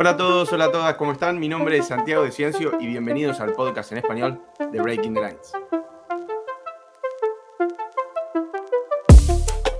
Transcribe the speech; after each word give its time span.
Hola 0.00 0.10
a 0.12 0.16
todos, 0.16 0.50
hola 0.54 0.64
a 0.64 0.72
todas, 0.72 0.94
¿cómo 0.94 1.12
están? 1.12 1.38
Mi 1.38 1.46
nombre 1.46 1.76
es 1.76 1.88
Santiago 1.88 2.22
de 2.22 2.30
Ciencio 2.30 2.72
y 2.80 2.86
bienvenidos 2.86 3.38
al 3.38 3.52
podcast 3.52 3.92
en 3.92 3.98
español 3.98 4.40
de 4.72 4.80
Breaking 4.80 5.12
the 5.12 5.20
Lines. 5.20 5.52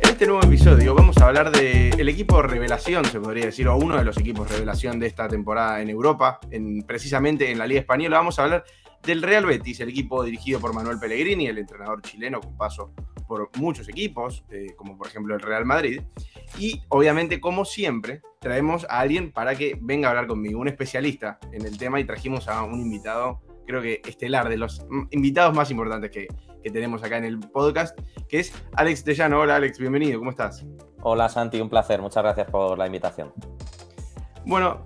En 0.03 0.11
este 0.11 0.27
nuevo 0.27 0.43
episodio 0.43 0.95
vamos 0.95 1.17
a 1.17 1.27
hablar 1.27 1.51
del 1.51 2.07
equipo 2.07 2.43
revelación, 2.43 3.07
se 3.07 3.19
podría 3.19 3.47
decir, 3.47 3.67
o 3.67 3.79
uno 3.79 3.97
de 3.97 4.05
los 4.05 4.19
equipos 4.19 4.51
revelación 4.51 5.01
de 5.01 5.07
esta 5.07 5.27
temporada 5.27 5.81
en 5.81 5.89
Europa, 5.89 6.39
en, 6.51 6.83
precisamente 6.83 7.51
en 7.51 7.57
la 7.57 7.67
Liga 7.67 7.81
Española. 7.81 8.19
Vamos 8.19 8.39
a 8.39 8.45
hablar 8.45 8.65
del 9.03 9.23
Real 9.23 9.47
Betis, 9.47 9.81
el 9.81 9.89
equipo 9.89 10.23
dirigido 10.23 10.61
por 10.61 10.75
Manuel 10.75 10.99
Pellegrini, 10.99 11.47
el 11.47 11.57
entrenador 11.57 12.03
chileno 12.03 12.43
con 12.43 12.59
paso 12.59 12.93
por 13.27 13.49
muchos 13.57 13.89
equipos, 13.89 14.45
eh, 14.51 14.75
como 14.77 14.99
por 14.99 15.07
ejemplo 15.07 15.35
el 15.35 15.41
Real 15.41 15.65
Madrid. 15.65 16.03
Y 16.59 16.83
obviamente, 16.89 17.41
como 17.41 17.65
siempre, 17.65 18.23
traemos 18.41 18.85
a 18.89 19.01
alguien 19.01 19.33
para 19.33 19.55
que 19.55 19.79
venga 19.81 20.09
a 20.09 20.11
hablar 20.11 20.27
conmigo, 20.27 20.61
un 20.61 20.69
especialista 20.69 21.39
en 21.53 21.65
el 21.65 21.79
tema 21.79 22.01
y 22.01 22.05
trajimos 22.05 22.49
a 22.49 22.63
un 22.63 22.81
invitado, 22.81 23.41
creo 23.67 23.83
que 23.83 24.01
estelar, 24.05 24.49
de 24.49 24.57
los 24.57 24.85
invitados 25.11 25.55
más 25.55 25.71
importantes 25.71 26.11
que, 26.11 26.29
que 26.63 26.71
tenemos 26.71 27.03
acá 27.03 27.19
en 27.19 27.25
el 27.25 27.39
podcast, 27.39 27.99
que 28.29 28.41
es 28.41 28.53
Alex 28.75 29.05
Tellano. 29.05 29.41
Hola 29.41 29.57
Alex, 29.57 29.79
bienvenido, 29.79 30.19
¿cómo 30.19 30.31
estás? 30.31 30.65
Hola 31.03 31.29
Santi, 31.29 31.61
un 31.61 31.71
placer, 31.71 32.01
muchas 32.01 32.23
gracias 32.23 32.51
por 32.51 32.77
la 32.77 32.87
invitación. 32.87 33.33
Bueno, 34.45 34.85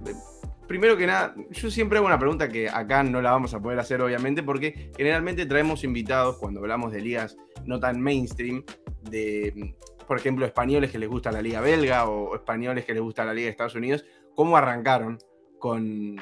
primero 0.66 0.96
que 0.96 1.07
nada, 1.07 1.35
yo 1.51 1.71
siempre 1.71 1.99
hago 1.99 2.07
una 2.07 2.19
pregunta 2.19 2.49
que 2.49 2.69
acá 2.69 3.02
no 3.02 3.21
la 3.21 3.33
vamos 3.33 3.55
a 3.55 3.60
poder 3.60 3.79
hacer, 3.79 4.01
obviamente, 4.01 4.43
porque 4.43 4.91
generalmente 4.96 5.46
traemos 5.46 5.85
invitados 5.85 6.37
cuando 6.38 6.60
hablamos 6.60 6.93
de 6.93 7.01
ligas 7.01 7.37
no 7.65 7.80
tan 7.80 8.01
mainstream, 8.01 8.65
de, 9.02 9.74
por 10.05 10.19
ejemplo, 10.19 10.47
españoles 10.47 10.91
que 10.91 10.99
les 10.99 11.09
gusta 11.09 11.33
la 11.33 11.43
liga 11.43 11.61
belga 11.61 12.09
o 12.09 12.35
españoles 12.35 12.85
que 12.85 12.95
les 12.95 13.03
gusta 13.03 13.25
la 13.25 13.35
liga 13.35 13.47
de 13.47 13.51
Estados 13.51 13.75
Unidos, 13.75 14.05
¿cómo 14.35 14.57
arrancaron 14.57 15.19
con... 15.59 16.17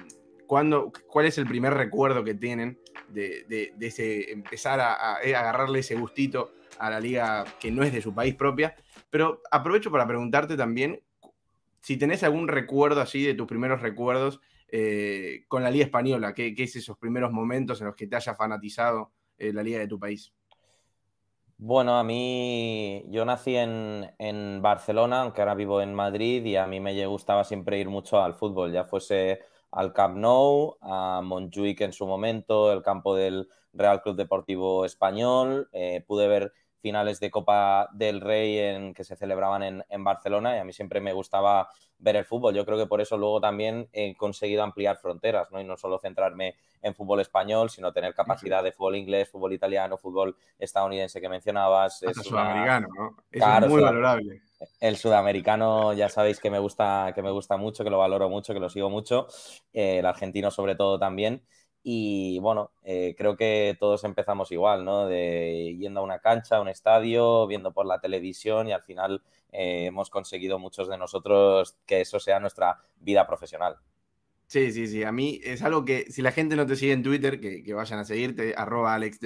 Cuando, 0.47 0.93
¿Cuál 1.07 1.27
es 1.27 1.39
el 1.39 1.47
primer 1.47 1.73
recuerdo 1.73 2.25
que 2.25 2.35
tienen 2.35 2.79
de, 3.09 3.73
ese 3.81 4.31
empezar 4.33 4.81
a, 4.81 4.93
a 4.93 5.17
agarrarle 5.17 5.79
ese 5.79 5.95
gustito 5.95 6.53
a 6.79 6.91
la 6.91 7.01
liga 7.01 7.45
que 7.59 7.71
no 7.71 7.83
es 7.83 7.93
de 7.93 8.03
su 8.03 8.15
país 8.15 8.35
propia? 8.35 8.75
Pero 9.09 9.41
aprovecho 9.51 9.91
para 9.91 10.07
preguntarte 10.07 10.55
también 10.55 11.01
si 11.83 11.97
tenés 11.97 12.23
algún 12.23 12.49
recuerdo 12.49 13.01
así 13.01 13.25
de 13.25 13.35
tus 13.35 13.47
primeros 13.47 13.83
recuerdos 13.83 14.41
eh, 14.69 15.45
con 15.49 15.63
la 15.63 15.71
Liga 15.71 15.85
Española, 15.85 16.33
¿qué, 16.33 16.55
es 16.57 16.77
esos 16.77 16.97
primeros 16.97 17.33
momentos 17.33 17.81
en 17.81 17.89
los 17.89 17.97
que 17.97 18.07
te 18.07 18.17
haya 18.17 18.35
fanatizado 18.35 19.13
eh, 19.37 19.53
la 19.53 19.63
Liga 19.63 19.81
de 19.81 19.89
tu 19.89 19.99
país? 19.99 20.33
Bueno, 21.65 21.97
a 21.97 22.03
mí 22.03 23.05
yo 23.09 23.25
nací 23.25 23.55
en, 23.57 24.61
Barcelona, 24.63 25.23
aunque 25.23 25.41
ahora 25.43 25.55
vivo 25.55 25.81
en 25.81 25.95
Madrid, 25.95 26.45
y 26.45 26.57
a 26.57 26.67
mí 26.67 26.81
me 26.81 27.07
gustaba 27.07 27.45
siempre 27.45 27.79
ir 27.79 27.89
mucho 27.89 28.21
al 28.21 28.35
fútbol, 28.35 28.73
ya 28.73 28.85
fuese 28.85 29.39
al 29.71 29.93
Camp 29.93 30.17
Nou, 30.17 30.77
a 30.81 31.21
Montjuic 31.23 31.81
en 31.83 31.93
su 31.93 32.05
momento, 32.05 32.73
el 32.73 32.83
campo 32.83 33.15
del 33.15 33.49
Real 33.73 34.03
Club 34.03 34.17
Deportivo 34.17 34.85
Español. 34.85 35.69
Eh, 35.73 36.03
pude 36.05 36.27
ver 36.27 36.53
finales 36.83 37.21
de 37.21 37.31
Copa 37.31 37.89
del 37.93 38.21
Rey 38.21 38.59
en, 38.59 38.93
que 38.93 39.05
se 39.05 39.17
celebraban 39.17 39.85
en, 39.89 40.05
Barcelona 40.05 40.57
y 40.57 40.59
a 40.59 40.65
mí 40.65 40.73
siempre 40.73 41.01
me 41.01 41.13
gustaba 41.13 41.69
ver 41.99 42.17
el 42.17 42.25
fútbol. 42.25 42.55
Yo 42.55 42.67
creo 42.67 42.77
que 42.77 42.87
por 42.87 43.01
eso 43.01 43.17
luego 43.17 43.41
también 43.41 43.89
he 43.93 44.17
conseguido 44.17 44.65
ampliar 44.65 44.97
fronteras 44.97 45.51
¿no? 45.53 45.61
y 45.61 45.65
no 45.65 45.77
solo 45.77 46.01
centrarme 46.01 46.57
en 46.83 46.95
fútbol 46.95 47.21
español, 47.21 47.71
sino 47.71 47.93
tener 47.93 48.13
capacidad 48.15 48.63
de 48.63 48.73
fútbol 48.73 48.97
inglés, 48.97 49.31
fútbol 49.31 49.53
italiano, 49.53 49.97
fútbol 49.97 50.37
estadounidense 50.59 51.21
que 51.21 51.29
mencionabas. 51.29 52.03
es 52.03 52.17
sudamericano, 52.17 52.89
¿no? 52.95 53.17
es 53.31 53.71
muy 53.71 53.81
valorable. 53.81 54.43
El 54.81 54.97
sudamericano 54.97 55.93
ya 55.93 56.09
sabéis 56.09 56.41
que 56.41 56.51
me 56.51 56.59
gusta, 56.59 57.13
que 57.15 57.23
me 57.23 57.31
gusta 57.31 57.57
mucho, 57.57 57.85
que 57.85 57.91
lo 57.91 57.99
valoro 57.99 58.29
mucho, 58.29 58.53
que 58.53 58.61
lo 58.61 58.69
sigo 58.69 58.91
mucho. 58.91 59.29
Eh, 59.73 59.99
el 59.99 60.07
argentino 60.07 60.51
sobre 60.51 60.75
todo 60.75 60.99
también. 60.99 61.43
Y 61.83 62.39
bueno, 62.39 62.71
eh, 62.85 63.15
creo 63.19 63.37
que 63.37 63.77
todos 63.81 64.05
empezamos 64.05 64.53
igual, 64.53 64.85
¿no? 64.85 65.07
De 65.07 65.77
yendo 65.79 66.01
a 66.01 66.05
una 66.05 66.21
cancha, 66.21 66.57
a 66.57 66.61
un 66.61 66.69
estadio, 66.69 67.47
viendo 67.47 67.73
por 67.73 67.87
la 67.87 68.01
televisión 68.01 68.69
y 68.69 68.73
al 68.73 68.83
final 68.83 69.23
eh, 69.51 69.87
hemos 69.87 70.09
conseguido 70.09 70.59
muchos 70.59 70.89
de 70.89 70.97
nosotros 70.97 71.77
que 71.85 72.01
eso 72.01 72.21
sea 72.21 72.39
nuestra 72.39 72.79
vida 73.01 73.27
profesional. 73.27 73.79
Sí, 74.47 74.71
sí, 74.71 74.87
sí. 74.87 75.03
A 75.03 75.13
mí 75.13 75.41
es 75.43 75.63
algo 75.63 75.85
que 75.85 76.11
si 76.11 76.23
la 76.23 76.31
gente 76.31 76.57
no 76.57 76.67
te 76.67 76.77
sigue 76.77 76.93
en 76.93 77.03
Twitter, 77.03 77.41
que, 77.41 77.75
vayan 77.75 77.99
a 77.99 78.05
seguirte, 78.05 78.55
arroba 78.55 78.95
Alex 78.95 79.19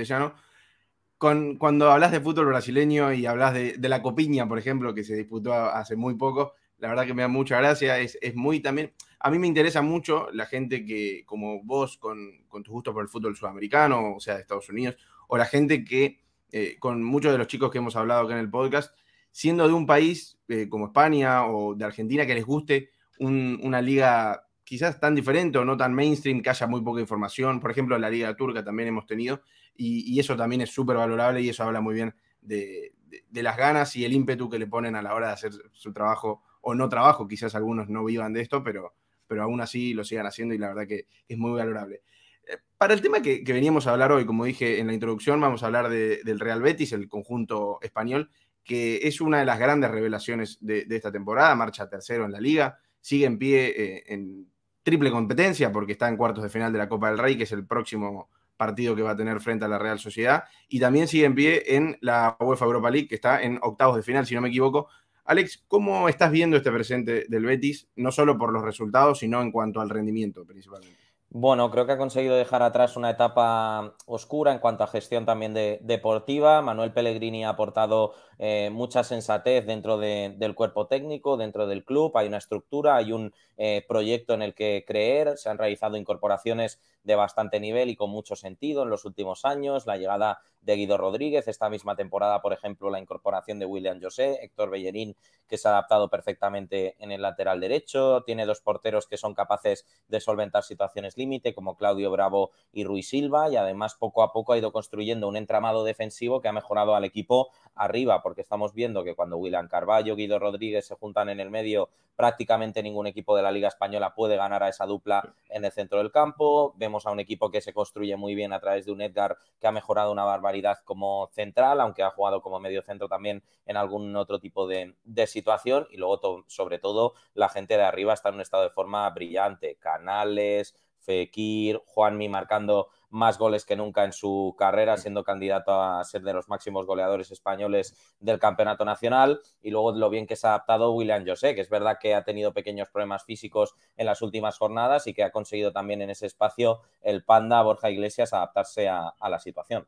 Con, 1.19 1.57
cuando 1.59 1.91
hablas 1.91 2.13
de 2.13 2.21
fútbol 2.21 2.47
brasileño 2.47 3.13
y 3.13 3.27
hablas 3.27 3.53
de, 3.53 3.77
la 3.89 4.03
copiña, 4.03 4.49
por 4.49 4.59
ejemplo, 4.59 4.95
que 4.95 5.03
se 5.03 5.17
disputó 5.17 5.53
hace 5.53 5.97
muy 5.97 6.15
poco, 6.15 6.55
la 6.79 6.89
verdad 6.89 7.07
que 7.07 7.15
me 7.15 7.23
da 7.23 7.29
mucha 7.29 7.59
gracia. 7.59 7.99
Es, 7.99 8.19
es 8.21 8.35
muy 8.35 8.61
también 8.61 8.93
a 9.27 9.31
mí 9.31 9.39
me 9.39 9.47
interesa 9.47 9.83
mucho 9.83 10.29
la 10.33 10.47
gente 10.47 10.85
que, 10.85 11.25
como 11.27 11.63
vos, 11.63 11.97
con, 11.97 12.45
con 12.49 12.63
tu 12.63 12.73
gusto 12.73 12.93
por 12.93 13.03
el 13.03 13.09
fútbol 13.09 13.37
sudamericano, 13.37 14.15
o 14.15 14.21
sea, 14.21 14.35
de 14.35 14.43
Estados 14.43 14.69
Unidos, 14.69 14.97
o 15.29 15.37
la 15.37 15.47
gente 15.47 15.85
que, 15.85 16.21
eh, 16.53 16.77
con 16.79 17.03
muchos 17.03 17.33
de 17.33 17.39
los 17.39 17.47
chicos 17.47 17.71
que 17.71 17.79
hemos 17.79 17.97
hablado 17.97 18.25
acá 18.25 18.35
en 18.35 18.41
el 18.41 18.51
podcast, 18.51 18.97
siendo 19.31 19.67
de 19.67 19.75
un 19.75 19.87
país 19.87 20.39
eh, 20.49 20.69
como 20.69 20.87
España 20.87 21.47
o 21.47 21.75
de 21.75 21.85
Argentina 21.85 22.27
que 22.27 22.35
les 22.35 22.45
guste 22.45 22.91
una 23.19 23.81
liga 23.81 24.47
quizás 24.63 25.01
tan 25.01 25.15
diferente 25.15 25.57
o 25.57 25.65
no 25.65 25.77
tan 25.77 25.95
mainstream, 25.95 26.43
que 26.43 26.51
haya 26.51 26.67
muy 26.67 26.83
poca 26.83 27.01
información. 27.01 27.61
Por 27.61 27.71
ejemplo, 27.71 27.99
la 27.99 28.11
liga 28.11 28.37
turca 28.37 28.63
también 28.63 28.91
hemos 28.91 29.07
tenido, 29.07 29.41
y, 29.75 30.19
eso 30.21 30.37
también 30.37 30.61
es 30.61 30.71
súper 30.71 30.97
valorable 30.97 31.41
y 31.41 31.49
eso 31.49 31.65
habla 31.65 31.81
muy 31.81 31.95
bien 31.95 32.15
de, 32.43 32.95
de, 33.29 33.43
las 33.43 33.57
ganas 33.57 33.97
y 33.97 34.05
el 34.05 34.13
ímpetu 34.13 34.49
que 34.49 34.59
le 34.59 34.67
ponen 34.67 34.95
a 34.95 35.03
la 35.03 35.15
hora 35.15 35.29
de 35.29 35.33
hacer 35.33 35.53
su 35.73 35.93
trabajo 35.93 36.43
o 36.69 36.75
no 36.75 36.89
trabajo. 36.89 37.29
Quizás 37.29 37.55
algunos 37.55 37.89
no 37.89 38.05
vivan 38.05 38.33
de 38.33 38.41
esto, 38.41 38.63
pero, 38.65 38.95
pero 39.29 39.45
aún 39.45 39.61
así 39.61 39.95
lo 39.95 40.03
sigan 40.05 40.27
haciendo 40.27 40.53
y 40.53 40.59
la 40.59 40.69
verdad 40.69 40.89
que 40.89 41.07
es 41.29 41.39
muy 41.39 41.53
valorable. 41.53 42.03
Eh, 42.45 42.57
para 42.77 42.93
el 42.93 43.01
tema 43.01 43.23
que, 43.23 43.41
veníamos 43.47 43.87
a 43.87 43.93
hablar 43.93 44.11
hoy, 44.11 44.27
como 44.27 44.45
dije 44.45 44.81
en 44.81 44.89
la 44.89 44.93
introducción, 44.93 45.41
vamos 45.41 45.63
a 45.63 45.67
hablar 45.67 45.89
del 45.89 46.41
Real 46.41 46.61
Betis, 46.61 46.93
el 46.93 47.09
conjunto 47.09 47.79
español, 47.83 48.31
que 48.65 48.99
es 49.05 49.21
una 49.21 49.39
de 49.39 49.45
las 49.45 49.61
grandes 49.61 49.93
revelaciones 49.93 50.59
de, 50.61 50.85
esta 50.91 51.13
temporada, 51.13 51.55
marcha 51.55 51.89
tercero 51.89 52.25
en 52.25 52.33
la 52.33 52.41
liga, 52.41 52.81
sigue 53.01 53.27
en 53.27 53.39
pie 53.39 53.67
eh, 53.69 54.05
en 54.09 54.49
triple 54.83 55.13
competencia 55.13 55.71
porque 55.71 55.93
está 55.93 56.09
en 56.09 56.17
cuartos 56.17 56.43
de 56.43 56.51
final 56.51 56.73
de 56.73 56.79
la 56.81 56.89
Copa 56.89 57.11
del 57.11 57.19
Rey, 57.19 57.37
que 57.37 57.45
es 57.45 57.53
el 57.53 57.65
próximo 57.65 58.29
partido 58.57 58.97
que 58.97 59.03
va 59.03 59.13
a 59.13 59.17
tener 59.17 59.39
frente 59.41 59.67
a 59.67 59.69
la 59.69 59.79
Real 59.79 60.01
Sociedad, 60.01 60.45
y 60.69 60.81
también 60.81 61.07
sigue 61.07 61.27
en 61.27 61.35
pie 61.37 61.77
en 61.77 61.97
la 62.01 62.37
UEFA 62.41 62.65
Europa 62.65 62.91
League, 62.91 63.07
que 63.07 63.15
está 63.15 63.41
en 63.41 63.61
octavos 63.63 63.95
de 63.95 64.03
final, 64.03 64.27
si 64.27 64.35
no 64.35 64.41
me 64.41 64.49
equivoco, 64.49 64.89
Alex, 65.27 65.65
¿cómo 65.67 66.09
estás 66.09 66.31
viendo 66.31 66.57
este 66.57 66.71
presente 66.71 67.27
del 67.29 67.45
Betis, 67.45 67.89
no 67.97 68.13
solo 68.13 68.39
por 68.39 68.53
los 68.53 68.63
resultados, 68.63 69.19
sino 69.19 69.43
en 69.43 69.51
cuanto 69.51 69.81
al 69.81 69.91
rendimiento 69.91 70.45
principalmente? 70.45 70.97
Bueno, 71.29 71.71
creo 71.73 71.85
que 71.85 71.93
ha 71.93 71.99
conseguido 71.99 72.37
dejar 72.37 72.63
atrás 72.63 72.97
una 72.97 73.11
etapa 73.11 73.95
oscura 74.07 74.53
en 74.53 74.61
cuanto 74.61 74.85
a 74.85 74.87
gestión 74.87 75.27
también 75.27 75.53
deportiva. 75.53 76.63
Manuel 76.63 76.93
Pellegrini 76.93 77.45
ha 77.45 77.51
aportado 77.51 78.15
eh, 78.39 78.71
mucha 78.73 79.03
sensatez 79.03 79.67
dentro 79.67 79.99
del 79.99 80.55
cuerpo 80.55 80.87
técnico, 80.87 81.37
dentro 81.37 81.67
del 81.67 81.85
club. 81.85 82.17
Hay 82.17 82.29
una 82.29 82.39
estructura, 82.39 82.97
hay 82.97 83.13
un 83.13 83.35
eh, 83.57 83.85
proyecto 83.89 84.35
en 84.35 84.43
el 84.43 84.55
que 84.55 84.85
creer. 84.87 85.37
Se 85.37 85.51
han 85.51 85.59
realizado 85.59 85.97
incorporaciones 85.97 86.81
de 87.07 87.15
bastante 87.15 87.61
nivel 87.61 87.89
y 87.89 87.97
con 87.97 88.11
mucho 88.11 88.35
sentido 88.35 88.83
en 88.83 88.91
los 88.91 89.05
últimos 89.05 89.45
años. 89.45 89.87
La 89.87 89.97
llegada 89.97 90.41
de 90.61 90.75
Guido 90.75 90.99
Rodríguez. 90.99 91.47
Esta 91.47 91.71
misma 91.71 91.95
temporada, 91.95 92.43
por 92.43 92.53
ejemplo, 92.53 92.91
la 92.91 92.99
incorporación 92.99 93.61
de 93.61 93.67
William 93.67 94.01
José, 94.03 94.41
Héctor 94.43 94.71
Bellerín, 94.71 95.17
que 95.47 95.57
se 95.57 95.69
ha 95.69 95.71
adaptado 95.71 96.09
perfectamente 96.11 96.97
en 96.99 97.13
el 97.13 97.23
lateral 97.23 97.61
derecho. 97.61 98.25
Tiene 98.25 98.45
dos 98.45 98.61
porteros 98.61 99.07
que 99.07 99.17
son 99.17 99.35
capaces 99.35 99.87
de 100.09 100.21
solventar 100.21 100.65
situaciones 100.65 101.17
límite, 101.17 101.55
como 101.55 101.77
Claudio 101.77 102.11
Bravo 102.11 102.51
y 102.73 102.83
Ruiz 102.83 103.09
Silva. 103.09 103.49
Y 103.49 103.57
además, 103.57 103.95
poco 103.95 104.25
a 104.25 104.33
poco 104.33 104.53
ha 104.53 104.59
ido 104.59 104.73
construyendo 104.73 105.29
un 105.29 105.37
entramado 105.37 105.85
defensivo 105.85 106.41
que 106.41 106.49
ha 106.49 106.53
mejorado 106.53 106.97
al 106.97 107.05
equipo 107.05 107.51
arriba, 107.77 108.21
porque 108.23 108.41
estamos 108.41 108.75
viendo 108.75 109.05
que 109.05 109.15
cuando 109.15 109.37
William 109.37 109.69
Carballo, 109.69 110.17
Guido 110.17 110.41
Rodríguez 110.41 110.87
se 110.87 110.97
juntan 110.97 111.29
en 111.29 111.39
el 111.39 111.51
medio, 111.51 111.89
prácticamente 112.17 112.83
ningún 112.83 113.07
equipo 113.07 113.37
de 113.37 113.43
la 113.43 113.53
Liga 113.53 113.69
Española 113.69 114.15
puede 114.15 114.37
ganar 114.37 114.63
a 114.63 114.69
esa 114.69 114.87
dupla 114.87 115.35
en 115.51 115.65
el 115.65 115.71
centro 115.71 115.99
del 115.99 116.11
campo. 116.11 116.75
Vemos 116.77 116.96
a 117.05 117.11
un 117.11 117.21
equipo 117.21 117.51
que 117.51 117.61
se 117.61 117.75
construye 117.75 118.17
muy 118.17 118.35
bien 118.35 118.53
a 118.53 118.61
través 118.61 118.87
de 118.87 118.93
un 118.93 119.03
Edgar 119.03 119.37
que 119.61 119.67
ha 119.67 119.73
mejorado 119.73 120.13
una 120.13 120.25
barbaridad 120.25 120.79
como 120.85 121.29
central, 121.35 121.81
aunque 121.81 122.03
ha 122.03 122.11
jugado 122.11 122.41
como 122.41 122.61
medio 122.61 122.83
centro 122.83 123.09
también 123.09 123.43
en 123.67 123.77
algún 123.77 124.15
otro 124.17 124.39
tipo 124.39 124.67
de, 124.67 124.95
situación. 125.27 125.87
Y 125.91 125.97
luego, 125.97 126.45
sobre 126.47 126.79
todo, 126.79 127.15
la 127.35 127.49
gente 127.49 127.77
de 127.77 127.83
arriba 127.83 128.15
está 128.15 128.29
en 128.31 128.37
un 128.37 128.41
estado 128.41 128.63
de 128.63 128.71
forma 128.71 129.11
brillante. 129.11 129.77
Canales, 129.77 130.75
Fekir, 131.01 131.83
Juanmi 131.85 132.29
marcando 132.29 132.89
más 133.17 133.39
goles 133.39 133.65
que 133.65 133.77
nunca 133.77 134.05
en 134.05 134.13
su 134.13 134.55
carrera, 134.59 134.97
siendo 134.97 135.25
candidato 135.25 135.83
a 135.83 136.05
ser 136.05 136.23
de 136.23 136.33
los 136.33 136.49
máximos 136.49 136.87
goleadores 136.87 137.31
españoles 137.31 137.97
del 138.21 138.39
campeonato 138.39 138.85
nacional. 138.85 139.41
Y 139.63 139.71
luego 139.71 139.93
lo 139.93 140.11
bien 140.11 140.27
que 140.27 140.37
se 140.37 140.47
ha 140.47 140.51
adaptado 140.51 140.93
William 140.93 141.27
José, 141.27 141.55
que 141.55 141.63
es 141.63 141.71
verdad 141.71 141.99
que 142.01 142.15
ha 142.15 142.25
tenido 142.25 142.53
pequeños 142.53 142.89
problemas 142.91 143.25
físicos 143.25 143.75
en 143.97 144.07
las 144.07 144.23
últimas 144.23 144.59
jornadas 144.59 145.07
y 145.07 145.15
que 145.15 145.25
ha 145.25 145.31
conseguido 145.31 145.73
también 145.73 146.03
en 146.03 146.11
ese 146.11 146.27
espacio 146.27 146.81
el 147.01 147.25
Panda 147.25 147.63
Borja 147.63 147.91
Iglesias 147.91 148.33
adaptarse 148.33 148.89
a 148.89 149.29
la 149.29 149.39
situación. 149.39 149.87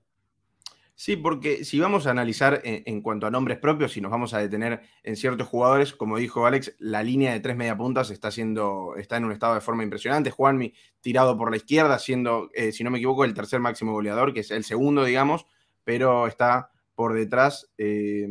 Sí, 1.00 1.14
porque 1.14 1.64
si 1.64 1.78
vamos 1.78 2.08
a 2.08 2.10
analizar 2.10 2.60
en, 2.64 3.02
cuanto 3.02 3.28
a 3.28 3.30
nombres 3.30 3.58
propios, 3.58 3.92
si 3.92 4.00
nos 4.00 4.10
vamos 4.10 4.34
a 4.34 4.38
detener 4.40 4.80
en 5.04 5.14
ciertos 5.14 5.46
jugadores, 5.46 5.92
como 5.92 6.18
dijo 6.18 6.44
Alex, 6.44 6.74
la 6.80 7.04
línea 7.04 7.32
de 7.32 7.38
tres 7.38 7.54
mediapuntas 7.54 8.10
está, 8.10 8.32
siendo, 8.32 8.96
está 8.96 9.16
en 9.16 9.24
un 9.24 9.30
estado 9.30 9.54
de 9.54 9.60
forma 9.60 9.84
impresionante. 9.84 10.32
Juanmi 10.32 10.74
tirado 11.00 11.38
por 11.38 11.52
la 11.52 11.56
izquierda, 11.56 12.00
siendo, 12.00 12.50
eh, 12.52 12.72
si 12.72 12.82
no 12.82 12.90
me 12.90 12.98
equivoco, 12.98 13.24
el 13.24 13.32
tercer 13.32 13.60
máximo 13.60 13.92
goleador, 13.92 14.34
que 14.34 14.40
es 14.40 14.50
el 14.50 14.64
segundo, 14.64 15.04
digamos, 15.04 15.46
pero 15.84 16.26
está 16.26 16.72
por 16.96 17.14
detrás 17.14 17.70
eh, 17.78 18.26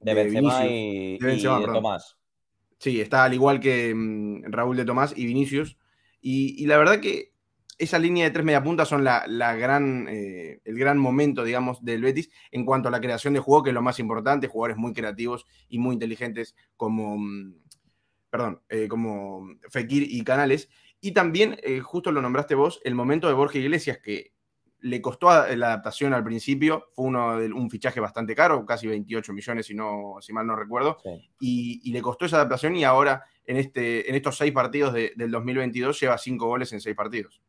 de, 0.00 0.14
Benzema 0.14 0.66
y, 0.66 1.18
de, 1.18 1.62
Tomás. 1.66 2.16
Sí, 2.78 3.00
está 3.00 3.22
al 3.22 3.34
igual 3.34 3.60
que 3.60 3.94
mm, 3.94 4.42
Raúl 4.50 4.76
de 4.76 4.84
Tomás 4.84 5.16
y 5.16 5.24
Vinicius. 5.24 5.76
y 6.20 6.66
la 6.66 6.78
verdad 6.78 6.98
que 6.98 7.37
esa 7.78 7.98
línea 7.98 8.24
de 8.24 8.32
tres 8.32 8.44
mediapuntas 8.44 8.88
son 8.88 9.04
la, 9.04 9.24
gran, 9.54 10.08
eh, 10.10 10.60
el 10.64 10.78
gran 10.78 10.98
momento, 10.98 11.44
digamos, 11.44 11.82
del 11.84 12.02
Betis 12.02 12.28
en 12.50 12.64
cuanto 12.64 12.88
a 12.88 12.90
la 12.90 13.00
creación 13.00 13.34
de 13.34 13.40
juego, 13.40 13.62
que 13.62 13.70
es 13.70 13.74
lo 13.74 13.82
más 13.82 14.00
importante, 14.00 14.48
jugadores 14.48 14.76
muy 14.76 14.92
creativos 14.92 15.46
y 15.68 15.78
muy 15.78 15.94
inteligentes 15.94 16.56
como, 16.76 17.16
mm, 17.16 17.54
perdón, 18.30 18.62
eh, 18.68 18.88
como 18.88 19.48
Fekir 19.70 20.06
y 20.10 20.22
Canales. 20.24 20.68
Y 21.00 21.12
también, 21.12 21.56
eh, 21.62 21.80
justo 21.80 22.10
lo 22.10 22.20
nombraste 22.20 22.56
vos, 22.56 22.80
el 22.84 22.96
momento 22.96 23.28
de 23.28 23.34
Borja 23.34 23.58
Iglesias, 23.58 23.98
que 23.98 24.32
le 24.80 25.00
costó 25.00 25.28
la 25.28 25.66
adaptación 25.66 26.14
al 26.14 26.24
principio, 26.24 26.88
fue 26.92 27.06
uno 27.06 27.38
de, 27.38 27.52
un 27.52 27.70
fichaje 27.70 28.00
bastante 28.00 28.34
caro, 28.34 28.64
casi 28.64 28.86
28 28.86 29.32
millones, 29.32 29.66
si, 29.66 29.74
no, 29.74 30.16
si 30.20 30.32
mal 30.32 30.46
no 30.46 30.54
recuerdo, 30.54 30.98
y, 31.40 31.90
le 31.90 32.00
costó 32.00 32.26
esa 32.26 32.36
adaptación 32.36 32.76
y 32.76 32.84
ahora 32.84 33.24
en, 33.44 33.56
este, 33.56 34.08
en 34.08 34.14
estos 34.14 34.36
seis 34.36 34.52
partidos 34.52 34.92
del 34.92 35.30
2022 35.32 35.98
lleva 35.98 36.16
cinco 36.16 36.46
goles 36.46 36.72
en 36.72 36.80
seis 36.80 36.94
partidos. 36.94 37.42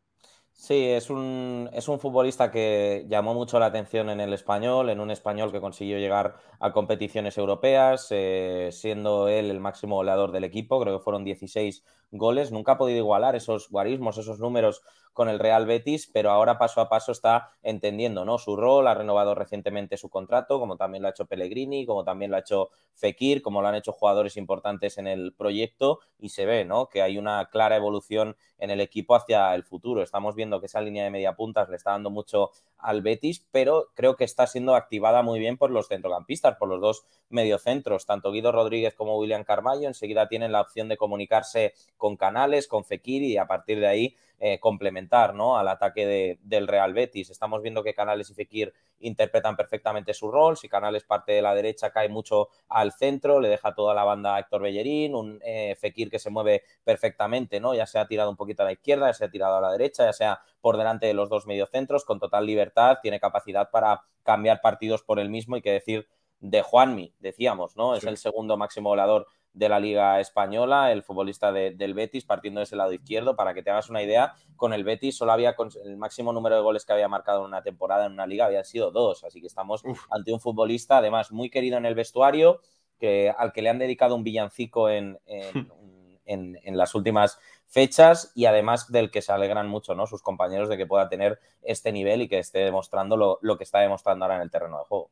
Sí, 0.61 0.73
es 0.89 1.09
un, 1.09 1.69
es 1.71 1.87
un 1.87 1.99
futbolista 2.01 2.51
que 2.51 3.05
llamó 3.07 3.33
mucho 3.33 3.59
la 3.59 3.67
atención 3.67 4.09
en 4.09 4.19
el 4.19 4.33
español, 4.33 4.89
en 4.89 4.99
un 4.99 5.09
español 5.09 5.53
que 5.53 5.61
consiguió 5.61 5.97
llegar 5.99 6.35
a 6.59 6.73
competiciones 6.73 7.37
europeas, 7.37 8.07
eh, 8.11 8.67
siendo 8.73 9.29
él 9.29 9.49
el 9.51 9.61
máximo 9.61 9.95
goleador 9.95 10.33
del 10.33 10.43
equipo, 10.43 10.81
creo 10.81 10.97
que 10.97 11.03
fueron 11.03 11.23
16 11.23 11.85
goles. 12.11 12.51
Nunca 12.51 12.73
ha 12.73 12.77
podido 12.77 12.97
igualar 12.99 13.37
esos 13.37 13.69
guarismos, 13.69 14.17
esos 14.17 14.39
números 14.39 14.81
con 15.13 15.29
el 15.29 15.39
Real 15.39 15.65
Betis, 15.65 16.09
pero 16.11 16.31
ahora 16.31 16.57
paso 16.57 16.81
a 16.81 16.89
paso 16.89 17.11
está 17.11 17.51
entendiendo 17.61 18.25
¿no? 18.25 18.37
su 18.37 18.55
rol, 18.55 18.87
ha 18.87 18.93
renovado 18.93 19.35
recientemente 19.35 19.97
su 19.97 20.09
contrato, 20.09 20.59
como 20.59 20.77
también 20.77 21.01
lo 21.01 21.07
ha 21.07 21.11
hecho 21.11 21.25
Pellegrini, 21.25 21.85
como 21.85 22.03
también 22.03 22.31
lo 22.31 22.37
ha 22.37 22.41
hecho 22.41 22.69
Fekir, 22.93 23.41
como 23.41 23.61
lo 23.61 23.67
han 23.67 23.75
hecho 23.75 23.91
jugadores 23.91 24.37
importantes 24.37 24.97
en 24.97 25.07
el 25.07 25.33
proyecto 25.33 25.99
y 26.19 26.29
se 26.29 26.45
ve 26.45 26.65
¿no? 26.65 26.87
que 26.87 27.01
hay 27.01 27.17
una 27.17 27.45
clara 27.49 27.75
evolución 27.75 28.35
en 28.59 28.69
el 28.69 28.81
equipo 28.81 29.15
hacia 29.15 29.55
el 29.55 29.63
futuro. 29.63 30.03
Estamos 30.03 30.35
viendo 30.35 30.59
que 30.59 30.65
esa 30.65 30.81
línea 30.81 31.03
de 31.03 31.09
media 31.09 31.35
puntas 31.35 31.69
le 31.69 31.77
está 31.77 31.91
dando 31.91 32.09
mucho 32.09 32.51
al 32.77 33.01
Betis, 33.01 33.45
pero 33.51 33.89
creo 33.93 34.15
que 34.15 34.23
está 34.23 34.47
siendo 34.47 34.75
activada 34.75 35.21
muy 35.21 35.39
bien 35.39 35.57
por 35.57 35.71
los 35.71 35.87
centrocampistas, 35.87 36.57
por 36.57 36.69
los 36.69 36.81
dos 36.81 37.05
mediocentros, 37.29 38.05
tanto 38.05 38.31
Guido 38.31 38.51
Rodríguez 38.51 38.93
como 38.95 39.17
William 39.17 39.43
Carballo. 39.43 39.87
Enseguida 39.87 40.27
tienen 40.27 40.51
la 40.51 40.61
opción 40.61 40.87
de 40.87 40.97
comunicarse 40.97 41.73
con 41.97 42.17
Canales, 42.17 42.67
con 42.67 42.85
Fekir 42.85 43.23
y 43.23 43.37
a 43.37 43.47
partir 43.47 43.79
de 43.79 43.87
ahí 43.87 44.15
eh, 44.39 44.59
complementar 44.59 45.33
¿no? 45.33 45.57
al 45.57 45.67
ataque 45.67 46.37
del 46.41 46.67
Real 46.67 46.93
Betis. 46.93 47.29
Estamos 47.29 47.61
viendo 47.61 47.83
que 47.83 47.93
Canales 47.93 48.29
y 48.29 48.33
Fekir 48.33 48.73
interpretan 48.99 49.55
perfectamente 49.55 50.13
su 50.13 50.31
rol. 50.31 50.57
Si 50.57 50.69
Canales 50.69 51.03
parte 51.03 51.33
de 51.33 51.41
la 51.41 51.53
derecha, 51.53 51.91
cae 51.91 52.09
mucho 52.09 52.49
al 52.69 52.93
centro, 52.93 53.39
le 53.39 53.49
deja 53.49 53.73
toda 53.73 53.93
la 53.93 54.03
banda 54.03 54.35
a 54.35 54.39
Héctor 54.39 54.61
Bellerín, 54.61 55.15
un 55.15 55.39
eh, 55.43 55.75
Fekir 55.79 56.09
que 56.09 56.19
se 56.19 56.29
mueve 56.29 56.63
perfectamente, 56.83 57.59
¿no? 57.59 57.73
Ya 57.73 57.85
se 57.85 57.99
ha 57.99 58.07
tirado 58.07 58.29
un 58.29 58.37
poquito 58.37 58.63
a 58.63 58.65
la 58.65 58.71
izquierda, 58.71 59.07
ya 59.07 59.13
se 59.13 59.25
ha 59.25 59.29
tirado 59.29 59.57
a 59.57 59.61
la 59.61 59.71
derecha, 59.71 60.05
ya 60.05 60.13
sea 60.13 60.41
por 60.61 60.77
delante 60.77 61.05
de 61.05 61.13
los 61.13 61.29
dos 61.29 61.45
mediocentros, 61.45 62.05
con 62.05 62.19
total 62.19 62.45
libertad, 62.45 62.99
tiene 63.01 63.19
capacidad 63.19 63.69
para 63.69 64.03
cambiar 64.23 64.61
partidos 64.61 65.03
por 65.03 65.19
él 65.19 65.29
mismo 65.29 65.57
y 65.57 65.61
que 65.61 65.71
decir 65.71 66.07
de 66.39 66.61
Juanmi, 66.61 67.13
decíamos, 67.19 67.75
¿no? 67.75 67.95
Es 67.95 68.05
el 68.05 68.17
segundo 68.17 68.55
máximo 68.55 68.89
volador 68.89 69.27
de 69.59 69.67
la 69.67 69.79
Liga 69.79 70.21
Española, 70.21 70.91
el 70.93 71.03
futbolista 71.03 71.51
del 71.51 71.93
Betis, 71.93 72.23
partiendo 72.23 72.61
desde 72.61 72.75
el 72.75 72.77
lado 72.77 72.93
izquierdo. 72.93 73.35
Para 73.35 73.53
que 73.53 73.61
te 73.61 73.69
hagas 73.69 73.89
una 73.89 74.01
idea, 74.01 74.33
con 74.55 74.71
el 74.71 74.85
Betis 74.85 75.17
solo 75.17 75.33
había 75.33 75.53
el 75.83 75.97
máximo 75.97 76.31
número 76.31 76.55
de 76.55 76.61
goles 76.61 76.85
que 76.85 76.93
había 76.93 77.09
marcado 77.09 77.41
en 77.41 77.47
una 77.47 77.61
temporada 77.61 78.05
en 78.05 78.13
una 78.13 78.25
liga, 78.25 78.45
habían 78.45 78.63
sido 78.63 78.89
dos. 78.89 79.25
Así 79.25 79.41
que 79.41 79.47
estamos 79.47 79.83
ante 80.09 80.31
un 80.31 80.39
futbolista, 80.39 80.99
además, 80.99 81.33
muy 81.33 81.49
querido 81.49 81.77
en 81.77 81.85
el 81.85 81.93
vestuario, 81.93 82.61
que, 82.97 83.33
al 83.37 83.51
que 83.51 83.61
le 83.61 83.69
han 83.69 83.79
dedicado 83.79 84.15
un 84.15 84.23
villancico 84.23 84.89
en, 84.89 85.19
en, 85.25 86.77
las 86.77 86.95
últimas 86.95 87.37
fechas 87.67 88.31
y 88.35 88.45
además 88.45 88.89
del 88.89 89.11
que 89.11 89.21
se 89.21 89.33
alegran 89.33 89.67
mucho 89.67 89.93
¿no? 89.93 90.07
sus 90.07 90.21
compañeros 90.21 90.69
de 90.69 90.77
que 90.77 90.87
pueda 90.87 91.09
tener 91.09 91.37
este 91.61 91.91
nivel 91.91 92.21
y 92.21 92.29
que 92.29 92.39
esté 92.39 92.59
demostrando 92.59 93.17
lo, 93.17 93.39
lo 93.41 93.57
que 93.57 93.65
está 93.65 93.79
demostrando 93.79 94.23
ahora 94.23 94.37
en 94.37 94.43
el 94.43 94.51
terreno 94.51 94.77
de 94.77 94.85
juego. 94.85 95.11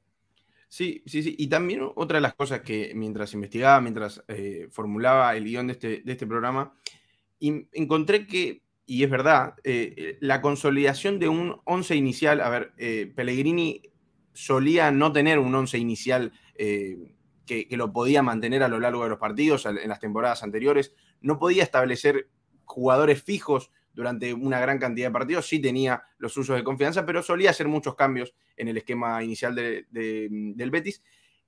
Sí, 0.70 1.02
sí, 1.06 1.24
sí. 1.24 1.36
Y 1.38 1.48
también 1.48 1.82
otra 1.96 2.18
de 2.18 2.22
las 2.22 2.36
cosas 2.36 2.62
que 2.62 2.92
mientras 2.94 3.34
investigaba, 3.34 3.80
mientras 3.82 4.24
eh, 4.28 4.68
formulaba 4.70 5.36
el 5.36 5.46
guion 5.46 5.68
de 5.68 5.74
este, 5.74 6.02
de 6.04 6.12
este 6.12 6.28
programa, 6.28 6.74
encontré 7.40 8.28
que, 8.28 8.64
y 8.86 9.04
es 9.04 9.10
verdad, 9.10 9.56
eh, 9.64 10.18
la 10.20 10.42
consolidación 10.42 11.20
de 11.20 11.30
un 11.30 11.62
once 11.64 11.96
inicial, 11.96 12.42
a 12.42 12.50
ver, 12.50 12.74
eh, 12.78 13.12
Pellegrini 13.16 13.82
solía 14.34 14.92
no 14.92 15.14
tener 15.14 15.40
un 15.40 15.56
once 15.56 15.78
inicial 15.78 16.32
que, 16.56 17.68
que, 17.68 17.78
lo 17.78 17.94
podía 17.94 18.22
mantener 18.22 18.62
a 18.64 18.68
lo 18.68 18.80
largo 18.80 19.04
de 19.04 19.10
los 19.10 19.20
partidos 19.20 19.66
en 19.66 19.88
las 19.88 20.00
temporadas 20.00 20.44
anteriores, 20.44 20.94
no 21.22 21.40
podía 21.40 21.64
establecer 21.64 22.30
jugadores 22.66 23.24
fijos 23.24 23.72
durante 23.98 24.32
una 24.32 24.60
gran 24.60 24.78
cantidad 24.78 25.08
de 25.08 25.12
partidos, 25.12 25.48
sí 25.48 25.60
tenía 25.60 26.04
los 26.20 26.38
usos 26.38 26.56
de 26.56 26.64
confianza, 26.64 27.04
pero 27.04 27.24
solía 27.24 27.50
hacer 27.50 27.68
muchos 27.68 27.96
cambios 27.96 28.36
en 28.56 28.68
el 28.68 28.78
esquema 28.78 29.24
inicial 29.24 29.56
del 29.56 30.70
Betis. 30.72 31.02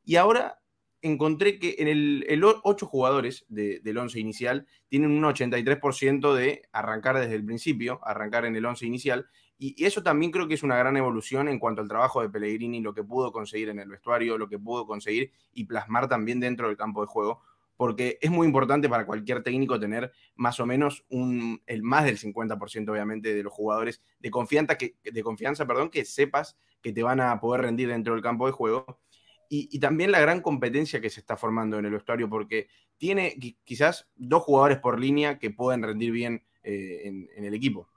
Y 0.03 0.15
ahora 0.15 0.59
encontré 1.03 1.59
que 1.59 1.75
en 1.77 1.87
el, 1.87 2.43
ocho 2.63 2.87
jugadores 2.87 3.45
del 3.49 3.95
once 3.99 4.19
inicial 4.19 4.65
tienen 4.87 5.11
un 5.11 5.21
83% 5.21 6.33
de 6.33 6.63
arrancar 6.71 7.19
desde 7.19 7.35
el 7.35 7.45
principio, 7.45 7.99
arrancar 8.03 8.45
en 8.45 8.55
el 8.55 8.65
once 8.65 8.83
inicial, 8.83 9.29
y, 9.59 9.85
eso 9.85 10.01
también 10.01 10.31
creo 10.31 10.47
que 10.47 10.55
es 10.55 10.63
una 10.63 10.75
gran 10.75 10.97
evolución 10.97 11.49
en 11.49 11.59
cuanto 11.59 11.83
al 11.83 11.87
trabajo 11.87 12.23
de 12.23 12.29
Pellegrini, 12.29 12.81
lo 12.81 12.95
que 12.95 13.03
pudo 13.03 13.31
conseguir 13.31 13.69
en 13.69 13.77
el 13.77 13.89
vestuario, 13.89 14.39
lo 14.39 14.49
que 14.49 14.57
pudo 14.57 14.87
conseguir 14.87 15.31
y 15.53 15.65
plasmar 15.65 16.09
también 16.09 16.39
dentro 16.39 16.67
del 16.67 16.77
campo 16.77 17.01
de 17.01 17.07
juego, 17.07 17.43
porque 17.79 18.17
es 18.19 18.29
muy 18.29 18.45
importante 18.45 18.89
para 18.89 19.05
cualquier 19.05 19.41
técnico 19.41 19.79
tener 19.79 20.11
más 20.35 20.59
o 20.59 20.65
menos 20.65 21.05
un, 21.07 21.61
el 21.65 21.81
más 21.81 22.03
del 22.03 22.19
50% 22.19 22.91
obviamente 22.91 23.33
de 23.33 23.41
los 23.41 23.53
jugadores 23.53 24.01
de 24.19 24.29
confianza, 24.29 24.77
que, 24.77 24.97
de 25.01 25.23
confianza 25.23 25.65
perdón, 25.65 25.89
que 25.89 26.03
sepas 26.03 26.57
que 26.81 26.91
te 26.91 27.03
van 27.03 27.21
a 27.21 27.39
poder 27.39 27.61
rendir 27.61 27.87
dentro 27.87 28.15
del 28.15 28.21
campo 28.21 28.47
de 28.47 28.51
juego. 28.51 28.99
Y, 29.47 29.79
también 29.79 30.11
la 30.11 30.19
gran 30.19 30.41
competencia 30.41 30.99
que 30.99 31.09
se 31.09 31.21
está 31.21 31.37
formando 31.37 31.79
en 31.79 31.85
el 31.85 31.93
vestuario, 31.93 32.29
porque 32.29 32.67
tiene 32.97 33.39
quizás 33.63 34.09
dos 34.17 34.43
jugadores 34.43 34.79
por 34.79 34.99
línea 34.99 35.39
que 35.39 35.49
pueden 35.49 35.81
rendir 35.81 36.11
bien 36.11 36.43
eh, 36.63 37.03
en 37.05 37.45
el 37.45 37.53
equipo. 37.53 37.87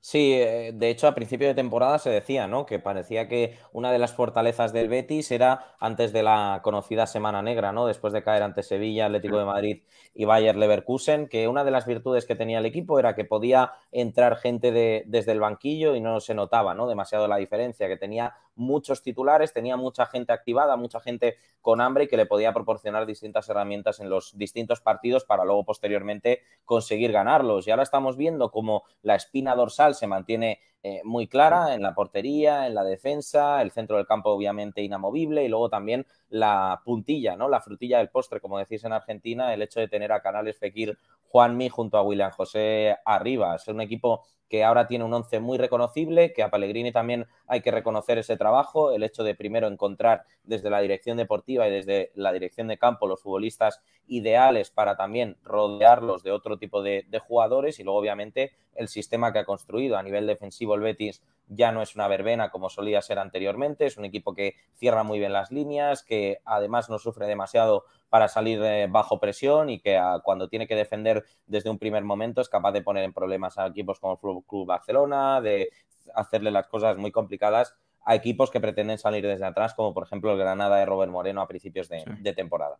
Sí, 0.00 0.32
eh, 0.32 0.72
de 0.74 0.90
hecho 0.90 1.08
a 1.08 1.14
principio 1.14 1.48
de 1.48 1.54
temporada 1.54 1.98
se 1.98 2.08
decía, 2.10 2.46
¿no? 2.46 2.66
Que 2.66 2.78
parecía 2.78 3.28
que 3.28 3.58
una 3.72 3.90
de 3.90 3.98
las 3.98 4.14
fortalezas 4.14 4.72
del 4.72 4.88
Betis 4.88 5.30
era 5.32 5.74
antes 5.80 6.12
de 6.12 6.22
la 6.22 6.60
conocida 6.62 7.06
Semana 7.06 7.42
Negra, 7.42 7.72
¿no? 7.72 7.86
Después 7.86 8.12
de 8.12 8.22
caer 8.22 8.42
ante 8.44 8.62
Sevilla, 8.62 9.06
Atlético 9.06 9.38
de 9.38 9.44
Madrid 9.44 9.82
y 10.14 10.24
Bayer 10.24 10.56
Leverkusen, 10.56 11.28
que 11.28 11.48
una 11.48 11.64
de 11.64 11.72
las 11.72 11.84
virtudes 11.84 12.26
que 12.26 12.36
tenía 12.36 12.58
el 12.60 12.66
equipo 12.66 12.98
era 13.00 13.14
que 13.16 13.24
podía 13.24 13.72
entrar 13.90 14.36
gente 14.36 14.70
de, 14.70 15.02
desde 15.06 15.32
el 15.32 15.40
banquillo 15.40 15.94
y 15.96 16.00
no 16.00 16.20
se 16.20 16.34
notaba, 16.34 16.74
¿no? 16.74 16.86
Demasiado 16.86 17.26
la 17.26 17.36
diferencia, 17.36 17.88
que 17.88 17.96
tenía 17.96 18.34
muchos 18.58 19.02
titulares, 19.02 19.52
tenía 19.52 19.76
mucha 19.76 20.06
gente 20.06 20.32
activada, 20.32 20.76
mucha 20.76 21.00
gente 21.00 21.36
con 21.60 21.80
hambre 21.80 22.04
y 22.04 22.08
que 22.08 22.16
le 22.16 22.26
podía 22.26 22.52
proporcionar 22.52 23.06
distintas 23.06 23.48
herramientas 23.48 24.00
en 24.00 24.10
los 24.10 24.36
distintos 24.36 24.80
partidos 24.80 25.24
para 25.24 25.44
luego 25.44 25.64
posteriormente 25.64 26.42
conseguir 26.64 27.12
ganarlos. 27.12 27.66
Y 27.66 27.70
ahora 27.70 27.82
estamos 27.82 28.16
viendo 28.16 28.50
como 28.50 28.84
la 29.02 29.14
espina 29.14 29.54
dorsal 29.54 29.94
se 29.94 30.06
mantiene 30.06 30.60
eh, 30.82 31.00
muy 31.04 31.26
clara 31.26 31.74
en 31.74 31.82
la 31.82 31.94
portería, 31.94 32.66
en 32.66 32.74
la 32.74 32.84
defensa, 32.84 33.60
el 33.62 33.72
centro 33.72 33.96
del 33.96 34.06
campo 34.06 34.30
obviamente 34.30 34.80
inamovible 34.80 35.44
y 35.44 35.48
luego 35.48 35.68
también 35.68 36.06
la 36.28 36.82
puntilla, 36.84 37.36
¿no? 37.36 37.48
La 37.48 37.60
frutilla 37.60 37.98
del 37.98 38.10
postre, 38.10 38.40
como 38.40 38.58
decís 38.58 38.84
en 38.84 38.92
Argentina, 38.92 39.52
el 39.52 39.62
hecho 39.62 39.80
de 39.80 39.88
tener 39.88 40.12
a 40.12 40.22
Canales 40.22 40.58
Fekir 40.58 40.96
Juanmi 41.28 41.68
junto 41.68 41.98
a 41.98 42.02
William 42.02 42.30
José 42.30 42.96
arriba. 43.04 43.56
Es 43.56 43.66
un 43.68 43.80
equipo 43.80 44.24
que 44.48 44.64
ahora 44.64 44.86
tiene 44.86 45.04
un 45.04 45.12
once 45.12 45.40
muy 45.40 45.58
reconocible, 45.58 46.32
que 46.32 46.42
a 46.42 46.50
Pellegrini 46.50 46.92
también 46.92 47.26
hay 47.46 47.60
que 47.60 47.70
reconocer 47.70 48.18
ese 48.18 48.36
trabajo, 48.36 48.92
el 48.92 49.02
hecho 49.02 49.22
de 49.22 49.34
primero 49.34 49.68
encontrar 49.68 50.24
desde 50.44 50.70
la 50.70 50.80
dirección 50.80 51.16
deportiva 51.16 51.68
y 51.68 51.70
desde 51.70 52.10
la 52.14 52.32
dirección 52.32 52.68
de 52.68 52.78
campo 52.78 53.06
los 53.06 53.22
futbolistas 53.22 53.80
ideales 54.06 54.70
para 54.70 54.96
también 54.96 55.36
rodearlos 55.42 56.22
de 56.22 56.32
otro 56.32 56.58
tipo 56.58 56.82
de, 56.82 57.04
de 57.08 57.18
jugadores 57.18 57.78
y 57.78 57.84
luego 57.84 57.98
obviamente 57.98 58.52
el 58.74 58.88
sistema 58.88 59.32
que 59.32 59.40
ha 59.40 59.44
construido. 59.44 59.98
A 59.98 60.02
nivel 60.02 60.26
defensivo 60.26 60.74
el 60.74 60.80
Betis 60.80 61.22
ya 61.48 61.72
no 61.72 61.82
es 61.82 61.94
una 61.94 62.08
verbena 62.08 62.50
como 62.50 62.70
solía 62.70 63.02
ser 63.02 63.18
anteriormente, 63.18 63.86
es 63.86 63.96
un 63.96 64.04
equipo 64.04 64.34
que 64.34 64.54
cierra 64.74 65.02
muy 65.02 65.18
bien 65.18 65.32
las 65.32 65.50
líneas, 65.50 66.02
que 66.02 66.40
además 66.44 66.88
no 66.88 66.98
sufre 66.98 67.26
demasiado 67.26 67.84
para 68.08 68.28
salir 68.28 68.60
bajo 68.90 69.20
presión 69.20 69.70
y 69.70 69.80
que 69.80 70.00
cuando 70.24 70.48
tiene 70.48 70.66
que 70.66 70.74
defender 70.74 71.24
desde 71.46 71.70
un 71.70 71.78
primer 71.78 72.04
momento 72.04 72.40
es 72.40 72.48
capaz 72.48 72.72
de 72.72 72.82
poner 72.82 73.04
en 73.04 73.12
problemas 73.12 73.58
a 73.58 73.66
equipos 73.66 74.00
como 74.00 74.14
el 74.14 74.44
Club 74.46 74.66
Barcelona, 74.66 75.40
de 75.40 75.70
hacerle 76.14 76.50
las 76.50 76.66
cosas 76.66 76.96
muy 76.96 77.10
complicadas 77.12 77.74
a 78.04 78.14
equipos 78.14 78.50
que 78.50 78.60
pretenden 78.60 78.98
salir 78.98 79.26
desde 79.26 79.44
atrás, 79.44 79.74
como 79.74 79.92
por 79.92 80.04
ejemplo 80.04 80.32
el 80.32 80.38
Granada 80.38 80.78
de 80.78 80.86
Robert 80.86 81.12
Moreno 81.12 81.42
a 81.42 81.48
principios 81.48 81.88
de, 81.88 82.32
temporada. 82.34 82.78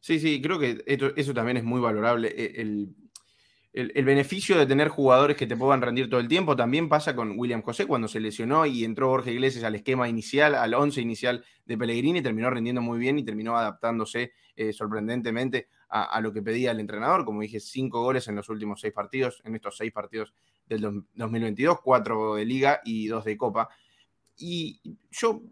Sí, 0.00 0.20
sí, 0.20 0.40
creo 0.40 0.58
que 0.58 0.84
eso 0.86 1.34
también 1.34 1.56
es 1.56 1.64
muy 1.64 1.80
valorable. 1.80 2.28
E, 2.28 2.62
el, 3.76 4.04
beneficio 4.06 4.58
de 4.58 4.64
tener 4.64 4.88
jugadores 4.88 5.36
que 5.36 5.46
te 5.46 5.56
puedan 5.56 5.82
rendir 5.82 6.08
todo 6.08 6.18
el 6.18 6.28
tiempo 6.28 6.56
también 6.56 6.88
pasa 6.88 7.14
con 7.14 7.38
William 7.38 7.60
José 7.60 7.86
cuando 7.86 8.08
se 8.08 8.20
lesionó 8.20 8.64
y 8.64 8.84
entró 8.84 9.10
Jorge 9.10 9.32
Iglesias 9.32 9.64
al 9.64 9.74
esquema 9.74 10.08
inicial, 10.08 10.54
al 10.54 10.72
11 10.72 11.02
inicial 11.02 11.44
de 11.66 11.76
Pellegrini, 11.76 12.22
terminó 12.22 12.48
rindiendo 12.48 12.80
muy 12.80 12.98
bien 12.98 13.18
y 13.18 13.24
terminó 13.24 13.56
adaptándose 13.56 14.32
eh, 14.56 14.72
sorprendentemente 14.72 15.68
a, 15.90 16.20
lo 16.20 16.32
que 16.32 16.42
pedía 16.42 16.70
el 16.70 16.80
entrenador. 16.80 17.24
Como 17.26 17.42
dije, 17.42 17.60
cinco 17.60 18.02
goles 18.02 18.26
en 18.28 18.36
los 18.36 18.48
últimos 18.48 18.80
seis 18.80 18.92
partidos, 18.94 19.42
en 19.44 19.54
estos 19.54 19.76
seis 19.76 19.92
partidos 19.92 20.32
del 20.66 20.80
2022, 21.14 21.80
cuatro 21.82 22.34
de 22.34 22.44
liga 22.46 22.80
y 22.84 23.06
dos 23.08 23.24
de 23.24 23.36
copa. 23.36 23.68
Y 24.38 24.80
yo 25.10 25.42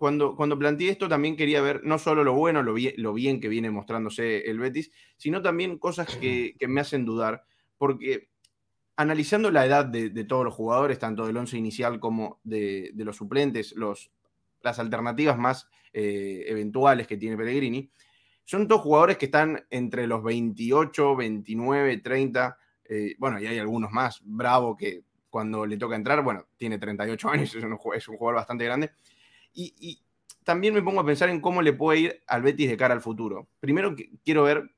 cuando, 0.00 0.34
cuando 0.34 0.58
planteé 0.58 0.88
esto 0.88 1.10
también 1.10 1.36
quería 1.36 1.60
ver 1.60 1.82
no 1.84 1.98
solo 1.98 2.24
lo 2.24 2.32
bueno, 2.32 2.62
lo 2.62 3.12
bien 3.12 3.38
que 3.38 3.48
viene 3.48 3.70
mostrándose 3.70 4.50
el 4.50 4.58
Betis, 4.58 4.90
sino 5.18 5.42
también 5.42 5.76
cosas 5.76 6.16
que, 6.16 6.56
me 6.66 6.80
hacen 6.80 7.04
dudar, 7.04 7.44
porque 7.80 8.28
analizando 8.96 9.50
la 9.50 9.64
edad 9.64 9.86
de, 9.86 10.24
todos 10.24 10.44
los 10.44 10.52
jugadores, 10.52 10.98
tanto 10.98 11.26
del 11.26 11.38
once 11.38 11.56
inicial 11.56 11.98
como 11.98 12.38
de, 12.44 12.92
los 12.94 13.16
suplentes, 13.16 13.72
los, 13.72 14.10
las 14.60 14.78
alternativas 14.78 15.38
más 15.38 15.66
eh, 15.94 16.44
eventuales 16.46 17.06
que 17.06 17.16
tiene 17.16 17.38
Pellegrini, 17.38 17.90
son 18.44 18.68
todos 18.68 18.82
jugadores 18.82 19.16
que 19.16 19.24
están 19.24 19.64
entre 19.70 20.06
los 20.06 20.22
28, 20.22 21.16
29, 21.16 21.96
30, 21.96 22.58
bueno, 23.18 23.40
y 23.40 23.46
hay 23.46 23.58
algunos 23.58 23.90
más, 23.90 24.20
Bravo, 24.24 24.76
que 24.76 25.04
cuando 25.30 25.64
le 25.64 25.78
toca 25.78 25.96
entrar, 25.96 26.22
bueno, 26.22 26.44
tiene 26.58 26.78
38 26.78 27.30
años, 27.30 27.54
es 27.54 27.64
un, 27.64 27.78
es 27.94 28.08
un 28.08 28.16
jugador 28.18 28.34
bastante 28.34 28.66
grande, 28.66 28.90
y, 29.54 30.02
también 30.44 30.74
me 30.74 30.82
pongo 30.82 31.00
a 31.00 31.06
pensar 31.06 31.28
en 31.28 31.40
cómo 31.40 31.62
le 31.62 31.72
puede 31.72 32.00
ir 32.00 32.22
al 32.26 32.42
Betis 32.42 32.68
de 32.68 32.76
cara 32.76 32.94
al 32.94 33.02
futuro. 33.02 33.46
Primero 33.60 33.94
quiero 34.24 34.42
ver 34.42 34.70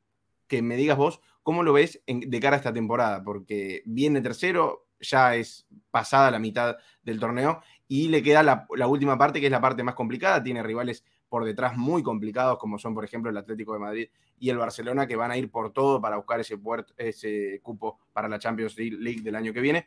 que 0.48 0.60
me 0.60 0.76
digas 0.76 0.98
vos 0.98 1.20
cómo 1.42 1.62
lo 1.62 1.72
ves 1.72 2.00
de 2.06 2.40
cara 2.40 2.56
a 2.56 2.58
esta 2.58 2.72
temporada, 2.72 3.22
porque 3.22 3.82
viene 3.84 4.20
tercero, 4.20 4.86
ya 5.00 5.34
es 5.34 5.66
pasada 5.90 6.30
la 6.30 6.38
mitad 6.38 6.76
del 7.02 7.18
torneo 7.18 7.60
y 7.88 8.08
le 8.08 8.22
queda 8.22 8.42
la, 8.42 8.86
última 8.86 9.18
parte, 9.18 9.40
que 9.40 9.46
es 9.46 9.52
la 9.52 9.60
parte 9.60 9.82
más 9.82 9.94
complicada. 9.94 10.42
Tiene 10.42 10.62
rivales 10.62 11.04
por 11.28 11.44
detrás 11.44 11.76
muy 11.76 12.02
complicados, 12.02 12.58
como 12.58 12.78
son, 12.78 12.94
por 12.94 13.04
ejemplo, 13.04 13.30
el 13.30 13.36
Atlético 13.36 13.72
de 13.72 13.78
Madrid 13.78 14.08
y 14.38 14.50
el 14.50 14.58
Barcelona, 14.58 15.06
que 15.06 15.16
van 15.16 15.30
a 15.30 15.36
ir 15.36 15.50
por 15.50 15.72
todo 15.72 16.00
para 16.00 16.16
buscar 16.16 16.40
ese, 16.40 16.58
ese 16.96 17.60
cupo 17.62 17.98
para 18.12 18.28
la 18.28 18.38
Champions 18.38 18.76
League 18.76 19.22
del 19.22 19.34
año 19.34 19.52
que 19.52 19.60
viene. 19.60 19.86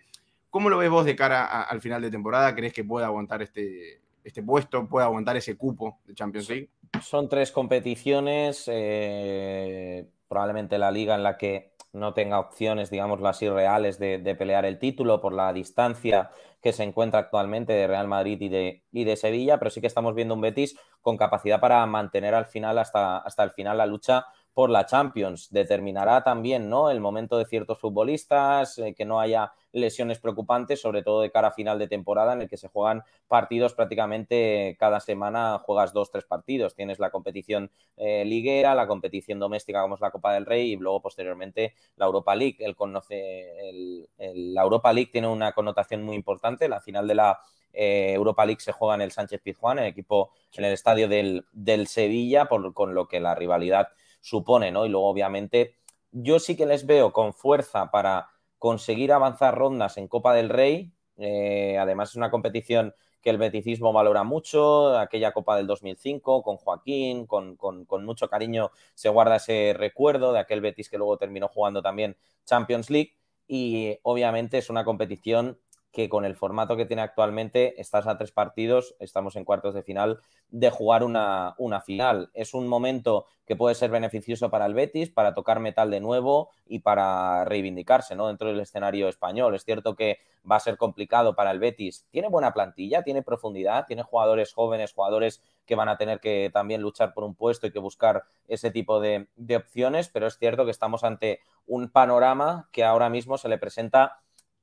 ¿Cómo 0.50 0.70
lo 0.70 0.78
ves 0.78 0.90
vos 0.90 1.06
de 1.06 1.16
cara 1.16 1.64
al 1.64 1.82
final 1.82 2.02
de 2.02 2.12
temporada? 2.12 2.56
¿Crees 2.56 2.74
que 2.74 2.84
pueda 2.84 3.08
aguantar 3.08 3.42
este, 3.42 4.02
este 4.26 4.42
puesto, 4.42 4.90
puede 4.90 5.06
aguantar 5.06 5.38
ese 5.38 5.56
cupo 5.56 6.00
de 6.06 6.16
Champions 6.16 6.50
League. 6.50 6.70
Son 7.02 7.30
tres 7.30 7.52
competiciones, 7.52 8.64
eh, 8.68 10.08
probablemente 10.28 10.78
la 10.78 10.92
liga 10.92 11.16
en 11.16 11.24
la 11.24 11.38
que 11.38 11.74
no 11.94 12.14
tenga 12.14 12.40
opciones, 12.40 12.90
digamos, 12.90 13.22
las 13.22 13.42
irreales 13.42 13.98
de, 14.00 14.36
pelear 14.38 14.66
el 14.66 14.80
título 14.80 15.22
por 15.22 15.34
la 15.34 15.52
distancia 15.54 16.30
que 16.62 16.74
se 16.74 16.84
encuentra 16.84 17.20
actualmente 17.20 17.74
de 17.74 17.88
Real 17.88 18.08
Madrid 18.08 18.40
y 18.42 18.50
de, 18.50 18.84
y 18.92 19.06
de, 19.06 19.16
Sevilla, 19.16 19.58
pero 19.60 19.72
sí 19.72 19.82
que 19.82 19.88
estamos 19.88 20.14
viendo 20.14 20.34
un 20.34 20.42
Betis 20.42 20.78
con 21.02 21.16
capacidad 21.16 21.60
para 21.60 21.86
mantener 21.86 22.36
al 22.36 22.46
final, 22.46 22.78
hasta, 22.78 23.18
hasta 23.18 23.44
el 23.44 23.52
final, 23.52 23.78
la 23.78 23.86
lucha 23.86 24.26
por 24.56 24.70
la 24.70 24.86
Champions. 24.86 25.50
Determinará 25.52 26.24
también 26.24 26.70
¿no? 26.70 26.90
el 26.90 27.02
momento 27.02 27.38
de 27.38 27.46
ciertos 27.46 27.78
futbolistas, 27.78 28.78
eh, 28.80 28.96
que 28.96 29.04
no 29.04 29.20
haya 29.20 29.52
lesiones 29.74 30.18
preocupantes, 30.20 30.80
sobre 30.80 31.04
todo 31.04 31.20
de 31.20 31.30
cara 31.30 31.50
a 31.50 31.52
final 31.52 31.78
de 31.78 31.90
temporada, 31.90 32.32
en 32.32 32.42
el 32.42 32.50
que 32.50 32.56
se 32.56 32.70
juegan 32.70 33.04
partidos 33.28 33.74
prácticamente 33.74 34.78
cada 34.80 35.02
semana, 35.02 35.60
juegas 35.60 35.92
dos, 35.92 36.10
tres 36.10 36.24
partidos. 36.24 36.74
Tienes 36.74 37.00
la 37.00 37.12
competición 37.12 37.70
eh, 37.98 38.24
liguera, 38.24 38.74
la 38.74 38.88
competición 38.88 39.40
doméstica 39.40 39.82
como 39.82 39.96
es 39.96 40.02
la 40.02 40.12
Copa 40.12 40.34
del 40.34 40.46
Rey 40.46 40.72
y 40.72 40.78
luego 40.78 41.02
posteriormente 41.02 41.74
la 41.98 42.06
Europa 42.06 42.34
League. 42.34 42.56
El 42.60 42.78
conoce, 42.78 44.08
la 44.18 44.62
Europa 44.62 44.94
League 44.94 45.12
tiene 45.12 45.28
una 45.28 45.52
connotación 45.52 46.02
muy 46.02 46.16
importante. 46.16 46.70
La 46.70 46.80
final 46.80 47.10
de 47.10 47.16
la 47.16 47.42
eh, 47.74 48.14
Europa 48.14 48.46
League 48.46 48.62
se 48.62 48.72
juega 48.72 48.96
en 48.96 49.02
el 49.02 49.12
Sánchez 49.12 49.42
Pizjuán, 49.42 49.80
el 49.80 49.88
equipo 49.88 50.32
en 50.54 50.64
el 50.64 50.72
estadio 50.72 51.10
del, 51.10 51.46
del 51.52 51.88
Sevilla, 51.88 52.46
por, 52.46 52.74
con 52.74 52.96
lo 52.96 53.10
que 53.10 53.20
la 53.20 53.36
rivalidad 53.36 53.90
supone, 54.26 54.72
¿no? 54.72 54.86
Y 54.86 54.90
luego, 54.90 55.08
obviamente, 55.08 55.76
yo 56.12 56.40
sí 56.40 56.58
que 56.58 56.66
les 56.66 56.86
veo 56.88 57.14
con 57.14 57.34
fuerza 57.34 57.92
para 57.92 58.30
conseguir 58.58 59.12
avanzar 59.12 59.56
rondas 59.56 59.98
en 59.98 60.08
Copa 60.08 60.34
del 60.34 60.50
Rey. 60.50 60.92
Eh, 61.18 61.78
además, 61.78 62.10
es 62.10 62.16
una 62.16 62.32
competición 62.32 62.96
que 63.22 63.30
el 63.30 63.38
beticismo 63.38 63.94
valora 63.94 64.24
mucho, 64.24 64.98
aquella 64.98 65.32
Copa 65.32 65.58
del 65.58 65.68
2005 65.68 66.42
con 66.42 66.58
Joaquín, 66.58 67.28
con, 67.28 67.56
con, 67.56 68.06
mucho 68.06 68.28
cariño 68.30 68.72
se 68.94 69.10
guarda 69.10 69.38
ese 69.38 69.74
recuerdo 69.76 70.32
de 70.34 70.40
aquel 70.40 70.62
Betis 70.62 70.90
que 70.90 70.98
luego 70.98 71.18
terminó 71.18 71.48
jugando 71.48 71.82
también 71.82 72.18
Champions 72.46 72.92
League 72.92 73.14
y 73.48 73.98
obviamente 74.04 74.60
es 74.60 74.70
una 74.70 74.86
competición 74.86 75.60
que 75.96 76.10
con 76.10 76.26
el 76.26 76.36
formato 76.36 76.76
que 76.76 76.86
tiene 76.86 77.02
actualmente 77.02 77.80
estás 77.80 78.06
a 78.06 78.18
tres 78.18 78.34
partidos, 78.34 78.96
estamos 79.00 79.38
en 79.38 79.46
cuartos 79.46 79.74
de 79.74 79.82
final, 79.82 80.20
de 80.50 80.70
jugar 80.70 81.06
una, 81.06 81.56
una, 81.58 81.80
final. 81.80 82.30
Es 82.34 82.54
un 82.54 82.68
momento 82.68 83.28
que 83.46 83.56
puede 83.56 83.76
ser 83.76 83.92
beneficioso 83.92 84.50
para 84.50 84.66
el 84.66 84.74
Betis, 84.74 85.10
para 85.10 85.34
tocar 85.34 85.62
metal 85.62 85.90
de 85.90 86.02
nuevo 86.02 86.50
y 86.68 86.80
para 86.80 87.46
reivindicarse 87.46 88.14
¿no? 88.14 88.28
dentro 88.28 88.50
del 88.50 88.60
escenario 88.60 89.08
español. 89.08 89.56
Es 89.56 89.64
cierto 89.64 89.96
que 89.96 90.20
va 90.50 90.58
a 90.58 90.60
ser 90.60 90.76
complicado 90.76 91.34
para 91.34 91.52
el 91.52 91.60
Betis. 91.60 92.06
Tiene 92.12 92.28
buena 92.28 92.52
plantilla, 92.52 93.04
tiene 93.04 93.24
profundidad, 93.24 93.86
tiene 93.88 94.04
jugadores 94.04 94.54
jóvenes, 94.54 94.92
jugadores 94.92 95.42
que 95.66 95.76
van 95.76 95.88
a 95.88 95.98
tener 95.98 96.20
que 96.20 96.52
también 96.54 96.82
luchar 96.82 97.14
por 97.14 97.24
un 97.24 97.36
puesto 97.36 97.68
y 97.68 97.72
que 97.72 97.80
buscar 97.80 98.26
ese 98.50 98.70
tipo 98.70 99.00
de, 99.00 99.28
de 99.38 99.56
opciones, 99.56 100.10
pero 100.10 100.28
es 100.28 100.38
cierto 100.38 100.66
que 100.66 100.72
estamos 100.72 101.06
ante 101.06 101.40
un 101.68 101.90
panorama 101.90 102.68
que 102.74 102.84
ahora 102.84 103.10
mismo 103.10 103.38
se 103.38 103.48
le 103.48 103.58
presenta 103.58 104.20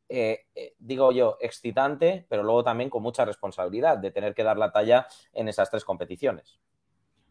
eh, 0.09 0.47
eh, 0.55 0.75
digo 0.79 1.13
yo, 1.13 1.39
excitante, 1.41 2.27
pero 2.29 2.43
luego 2.43 2.63
también 2.65 2.91
con 2.91 3.03
mucha 3.03 3.25
responsabilidad 3.25 3.99
de 3.99 4.11
tener 4.11 4.35
que 4.35 4.43
dar 4.43 4.59
la 4.59 4.71
talla 4.71 5.07
en 5.33 5.49
esas 5.49 5.71
tres 5.71 5.85
competiciones. 5.85 6.61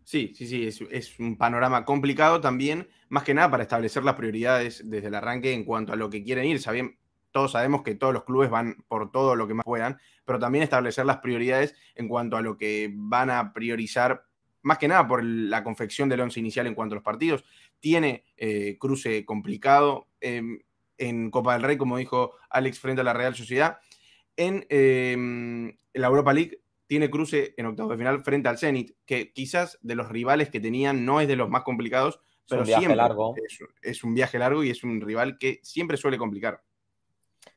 Sí, 0.04 0.34
sí, 0.36 0.48
sí, 0.48 0.88
es, 0.90 1.20
un 1.20 1.38
panorama 1.38 1.86
complicado 1.86 2.42
también, 2.42 2.90
más 3.10 3.24
que 3.24 3.34
nada 3.34 3.52
para 3.52 3.64
establecer 3.64 4.04
las 4.04 4.16
prioridades 4.16 4.90
desde 4.90 5.08
el 5.08 5.16
arranque 5.16 5.54
en 5.54 5.64
cuanto 5.64 5.94
a 5.94 5.96
lo 5.96 6.10
que 6.10 6.24
quieren 6.24 6.46
ir. 6.46 6.60
todos 7.32 7.52
sabemos 7.52 7.84
que 7.84 7.96
todos 7.96 8.14
los 8.14 8.24
clubes 8.24 8.50
van 8.50 8.84
por 8.88 9.12
todo 9.12 9.36
lo 9.36 9.48
que 9.48 9.54
más 9.54 9.64
puedan, 9.64 10.00
pero 10.26 10.40
también 10.40 10.64
establecer 10.64 11.06
las 11.06 11.18
prioridades 11.18 11.76
en 11.96 12.08
cuanto 12.08 12.36
a 12.36 12.42
lo 12.42 12.58
que 12.58 12.92
van 12.94 13.30
a 13.30 13.54
priorizar, 13.54 14.26
más 14.64 14.80
que 14.80 14.88
nada 14.88 15.08
por 15.08 15.24
la 15.24 15.64
confección 15.64 16.10
del 16.10 16.22
once 16.22 16.40
inicial 16.40 16.68
en 16.68 16.76
cuanto 16.76 16.94
a 16.94 16.98
los 16.98 17.04
partidos. 17.04 17.44
Tiene 17.80 18.26
eh, 18.38 18.78
cruce 18.80 19.24
complicado. 19.24 20.08
Em, 20.20 20.60
en 21.02 21.32
Copa 21.32 21.54
del 21.54 21.64
Rey, 21.64 21.78
como 21.78 21.98
dijo 21.98 22.36
Alex, 22.50 22.80
frente 22.80 23.02
a 23.02 23.04
la 23.04 23.14
Real 23.14 23.36
Sociedad. 23.36 23.80
En 24.38 24.66
em, 24.70 25.76
la 25.94 26.08
Europa 26.08 26.32
League 26.32 26.62
tiene 26.86 27.10
cruce 27.10 27.56
en 27.58 27.66
octavos 27.66 27.92
de 27.92 27.98
final 27.98 28.24
frente 28.24 28.50
al 28.50 28.60
Zenit, 28.60 28.96
que 29.06 29.34
quizás 29.34 29.80
de 29.82 29.96
los 29.96 30.10
rivales 30.10 30.50
que 30.50 30.60
tenían 30.60 31.04
no 31.04 31.20
es 31.20 31.28
de 31.28 31.36
los 31.36 31.50
más 31.50 31.64
complicados, 31.64 32.20
pero 32.48 32.66
siempre 32.66 32.96
largo. 32.96 33.34
Es, 33.82 34.04
un 34.04 34.14
viaje 34.14 34.38
largo 34.38 34.64
y 34.64 34.70
es 34.70 34.84
un 34.84 35.02
rival 35.02 35.38
que 35.40 35.60
siempre 35.64 35.98
suele 35.98 36.20
complicar. 36.20 36.62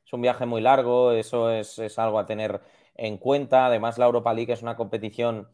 Es 0.07 0.13
un 0.13 0.23
viaje 0.23 0.47
muy 0.47 0.63
largo, 0.63 1.13
eso 1.13 1.51
es, 1.51 1.99
algo 1.99 2.19
a 2.19 2.27
tener 2.27 2.63
en 2.95 3.19
cuenta. 3.19 3.67
Además, 3.67 3.99
la 3.99 4.07
Europa 4.07 4.33
League 4.33 4.53
es 4.53 4.63
una 4.63 4.77
competición 4.77 5.49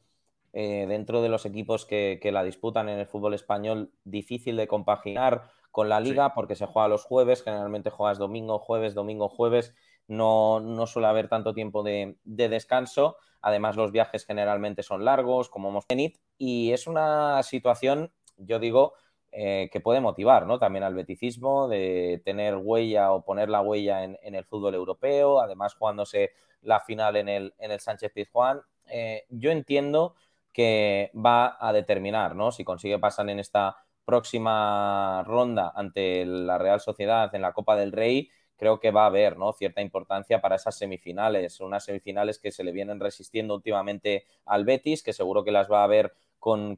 eh, 0.53 0.85
dentro 0.89 1.23
de 1.23 1.29
los 1.29 1.45
equipos 1.45 1.87
que, 1.87 2.21
que, 2.23 2.31
la 2.31 2.45
disputan 2.45 2.89
en 2.89 3.01
el 3.01 3.07
fútbol 3.07 3.35
español 3.35 3.91
difícil 4.05 4.57
de 4.57 4.69
compaginar 4.69 5.51
con 5.71 5.89
la 5.89 6.01
liga 6.01 6.35
porque 6.35 6.57
se 6.57 6.67
juega 6.67 6.89
los 6.89 7.05
jueves, 7.05 7.43
generalmente 7.43 7.91
juegas 7.91 8.19
domingo, 8.19 8.59
jueves, 8.59 8.95
domingo, 8.95 9.29
jueves, 9.29 9.75
no, 10.09 10.61
no 10.61 10.87
suele 10.87 11.09
haber 11.09 11.29
tanto 11.29 11.55
tiempo 11.55 11.83
de, 11.83 12.17
descanso, 12.25 13.17
además 13.41 13.77
los 13.77 13.93
viajes 13.93 14.27
generalmente 14.27 14.83
son 14.83 15.05
largos, 15.05 15.49
como 15.49 15.69
hemos 15.69 15.87
tenido, 15.87 16.19
y 16.37 16.73
es 16.73 16.87
una 16.87 17.43
situación, 17.45 18.13
yo 18.37 18.59
digo, 18.59 18.95
eh, 19.33 19.71
que 19.73 19.81
puede 19.81 20.01
motivar 20.01 20.47
¿no? 20.47 20.59
también 20.59 20.83
al 20.83 20.95
beticismo 20.95 21.69
de 21.69 22.21
tener 22.25 22.57
huella 22.57 23.13
o 23.13 23.25
poner 23.25 23.49
la 23.49 23.61
huella 23.61 24.03
en, 24.03 24.19
el 24.23 24.45
fútbol 24.45 24.75
europeo, 24.75 25.41
además 25.41 25.75
jugándose 25.75 26.33
la 26.63 26.81
final 26.81 27.15
en 27.15 27.29
el, 27.29 27.55
en 27.59 27.71
el 27.71 27.79
Sánchez 27.79 28.13
Pizjuán. 28.13 28.61
Eh, 28.89 29.25
yo 29.29 29.53
entiendo 29.53 30.17
que 30.53 31.13
va 31.15 31.57
a 31.61 31.73
determinar 31.73 32.35
¿no? 32.35 32.51
si 32.51 32.65
consigue 32.65 32.99
pasar 32.99 33.31
en 33.31 33.39
esta 33.39 33.77
próxima 34.11 35.23
ronda 35.23 35.73
ante 35.73 36.27
la 36.27 36.59
Real 36.59 36.81
Sociedad 36.81 37.33
en 37.33 37.43
la 37.43 37.53
Copa 37.53 37.77
del 37.77 37.93
Rey, 37.93 38.29
creo 38.57 38.81
que 38.81 38.91
va 38.91 39.05
a 39.05 39.07
haber 39.07 39.39
¿no? 39.39 39.53
cierta 39.53 39.83
importancia 39.83 40.41
para 40.41 40.57
esas 40.57 40.77
semifinales, 40.77 41.61
unas 41.61 41.85
semifinales 41.85 42.41
que 42.41 42.51
se 42.51 42.65
le 42.65 42.73
vienen 42.73 42.99
resistiendo 42.99 43.55
últimamente 43.55 44.25
al 44.47 44.65
Betis, 44.65 45.05
que 45.05 45.13
seguro 45.13 45.45
que 45.45 45.53
las 45.53 45.71
va 45.71 45.85
a 45.85 45.87
ver 45.87 46.13
con, 46.41 46.77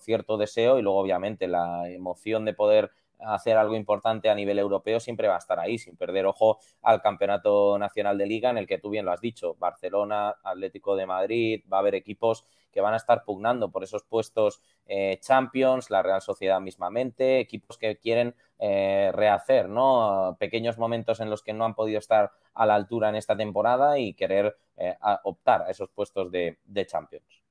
cierto 0.00 0.36
deseo 0.36 0.80
y 0.80 0.82
luego 0.82 0.98
obviamente 0.98 1.46
la 1.46 1.88
emoción 1.88 2.44
de 2.44 2.52
poder 2.52 2.90
hacer 3.24 3.56
algo 3.56 3.74
importante 3.74 4.28
a 4.28 4.34
nivel 4.34 4.58
europeo, 4.58 5.00
siempre 5.00 5.28
va 5.28 5.36
a 5.36 5.38
estar 5.38 5.58
ahí, 5.58 5.78
sin 5.78 5.96
perder 5.96 6.26
ojo 6.26 6.58
al 6.82 7.00
Campeonato 7.00 7.78
Nacional 7.78 8.18
de 8.18 8.26
Liga, 8.26 8.50
en 8.50 8.58
el 8.58 8.66
que 8.66 8.78
tú 8.78 8.90
bien 8.90 9.04
lo 9.04 9.12
has 9.12 9.20
dicho, 9.20 9.56
Barcelona, 9.58 10.36
Atlético 10.42 10.96
de 10.96 11.06
Madrid, 11.06 11.64
va 11.72 11.78
a 11.78 11.80
haber 11.80 11.94
equipos 11.94 12.44
que 12.72 12.80
van 12.80 12.94
a 12.94 12.96
estar 12.96 13.24
pugnando 13.24 13.70
por 13.70 13.84
esos 13.84 14.02
puestos 14.02 14.62
eh, 14.86 15.18
Champions, 15.20 15.90
la 15.90 16.02
Real 16.02 16.22
Sociedad 16.22 16.60
mismamente, 16.60 17.38
equipos 17.38 17.76
que 17.76 17.96
quieren 17.98 18.34
eh, 18.58 19.10
rehacer, 19.12 19.68
¿no? 19.68 20.36
Pequeños 20.40 20.78
momentos 20.78 21.20
en 21.20 21.30
los 21.30 21.42
que 21.42 21.52
no 21.52 21.64
han 21.64 21.74
podido 21.74 21.98
estar 21.98 22.32
a 22.54 22.66
la 22.66 22.74
altura 22.74 23.10
en 23.10 23.16
esta 23.16 23.36
temporada 23.36 23.98
y 23.98 24.14
querer 24.14 24.56
eh, 24.78 24.96
optar 25.24 25.62
a 25.62 25.70
esos 25.70 25.90
puestos 25.90 26.32
de, 26.32 26.56
Champions. 26.86 27.42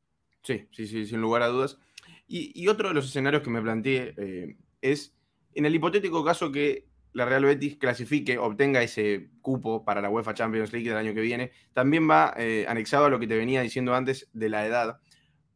Sí, 0.42 0.68
sí, 0.72 0.88
sí, 0.88 1.06
sin 1.06 1.22
lugar 1.22 1.44
a 1.44 1.48
dudas. 1.48 1.78
Y, 2.28 2.68
otro 2.68 2.88
de 2.88 2.94
los 2.96 3.06
escenarios 3.06 3.44
que 3.44 3.50
me 3.50 3.62
planteé 3.62 4.56
es 4.82 5.13
en 5.55 5.65
el 5.65 5.75
hipotético 5.75 6.24
caso 6.24 6.51
que 6.51 6.88
la 7.13 7.25
Real 7.25 7.43
Betis 7.43 7.77
clasifique, 7.77 8.38
obtenga 8.38 8.81
ese 8.81 9.29
cupo 9.41 9.84
para 9.84 10.01
la 10.01 10.10
UEFA 10.10 10.34
Champions 10.34 10.72
League 10.72 10.88
del 10.88 10.98
año 10.98 11.13
que 11.13 11.22
viene, 11.22 11.51
también 11.74 12.10
va 12.10 12.34
anexado 12.67 13.05
a 13.05 13.10
lo 13.10 13.20
que 13.20 13.27
te 13.27 13.36
venía 13.36 13.62
diciendo 13.62 13.93
antes 13.93 14.29
de 14.31 14.50
la 14.50 14.65
edad 14.65 15.00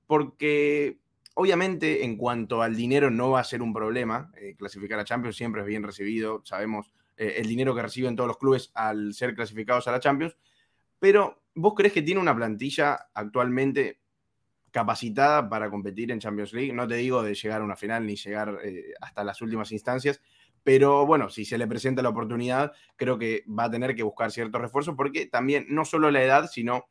porque 0.08 1.00
obviamente 1.34 2.06
en 2.06 2.18
cuanto 2.18 2.62
al 2.62 2.76
dinero 2.76 3.10
no 3.10 3.32
va 3.32 3.42
a 3.42 3.44
ser 3.44 3.62
un 3.62 3.74
problema, 3.74 4.32
eh, 4.38 4.56
clasificar 4.58 5.00
a 5.00 5.06
Champions 5.06 5.36
siempre 5.36 5.62
es 5.62 5.68
bien 5.68 5.84
recibido, 5.84 6.42
sabemos 6.46 6.92
eh, 7.18 7.36
el 7.38 7.48
dinero 7.48 7.76
que 7.76 7.82
reciben 7.82 8.16
todos 8.16 8.28
los 8.28 8.38
clubes 8.38 8.72
al 8.74 9.14
ser 9.14 9.36
clasificados 9.36 9.88
a 9.88 9.92
la 9.92 10.00
Champions, 10.00 10.38
pero 11.00 11.44
¿vos 11.56 11.74
crees 11.76 11.94
que 11.94 12.02
tiene 12.02 12.22
una 12.22 12.36
plantilla 12.36 13.08
actualmente 13.14 14.00
capacitada 14.76 15.48
para 15.48 15.70
competir 15.70 16.12
en 16.12 16.20
Champions 16.20 16.52
League? 16.52 16.74
No 16.74 16.86
te 16.86 16.96
digo 16.96 17.24
de 17.24 17.34
llegar 17.34 17.62
a 17.62 17.64
una 17.64 17.78
final 17.78 18.06
ni 18.06 18.18
llegar 18.18 18.60
eh, 18.62 18.94
hasta 19.00 19.24
las 19.24 19.42
últimas 19.42 19.72
instancias, 19.72 20.22
pero 20.64 21.06
bueno, 21.06 21.30
si 21.30 21.46
se 21.46 21.58
le 21.58 21.66
presenta 21.66 22.02
la 22.02 22.10
oportunidad, 22.10 22.74
creo 22.98 23.18
que 23.18 23.46
va 23.48 23.64
a 23.64 23.72
tener 23.72 23.96
que 23.96 24.04
buscar 24.04 24.32
ciertos 24.32 24.60
refuerzos 24.60 24.96
porque 24.98 25.28
también 25.28 25.66
no 25.70 25.86
solo 25.86 26.12
la 26.12 26.22
edad, 26.22 26.50
sino 26.52 26.90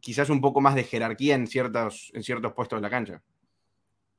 quizás 0.00 0.28
un 0.30 0.40
poco 0.40 0.60
más 0.60 0.74
de 0.74 0.84
jerarquía 0.84 1.36
en 1.36 1.46
ciertos, 1.46 2.10
en 2.14 2.22
ciertos 2.24 2.52
puestos 2.52 2.78
de 2.78 2.82
la 2.82 2.90
cancha. 2.90 3.22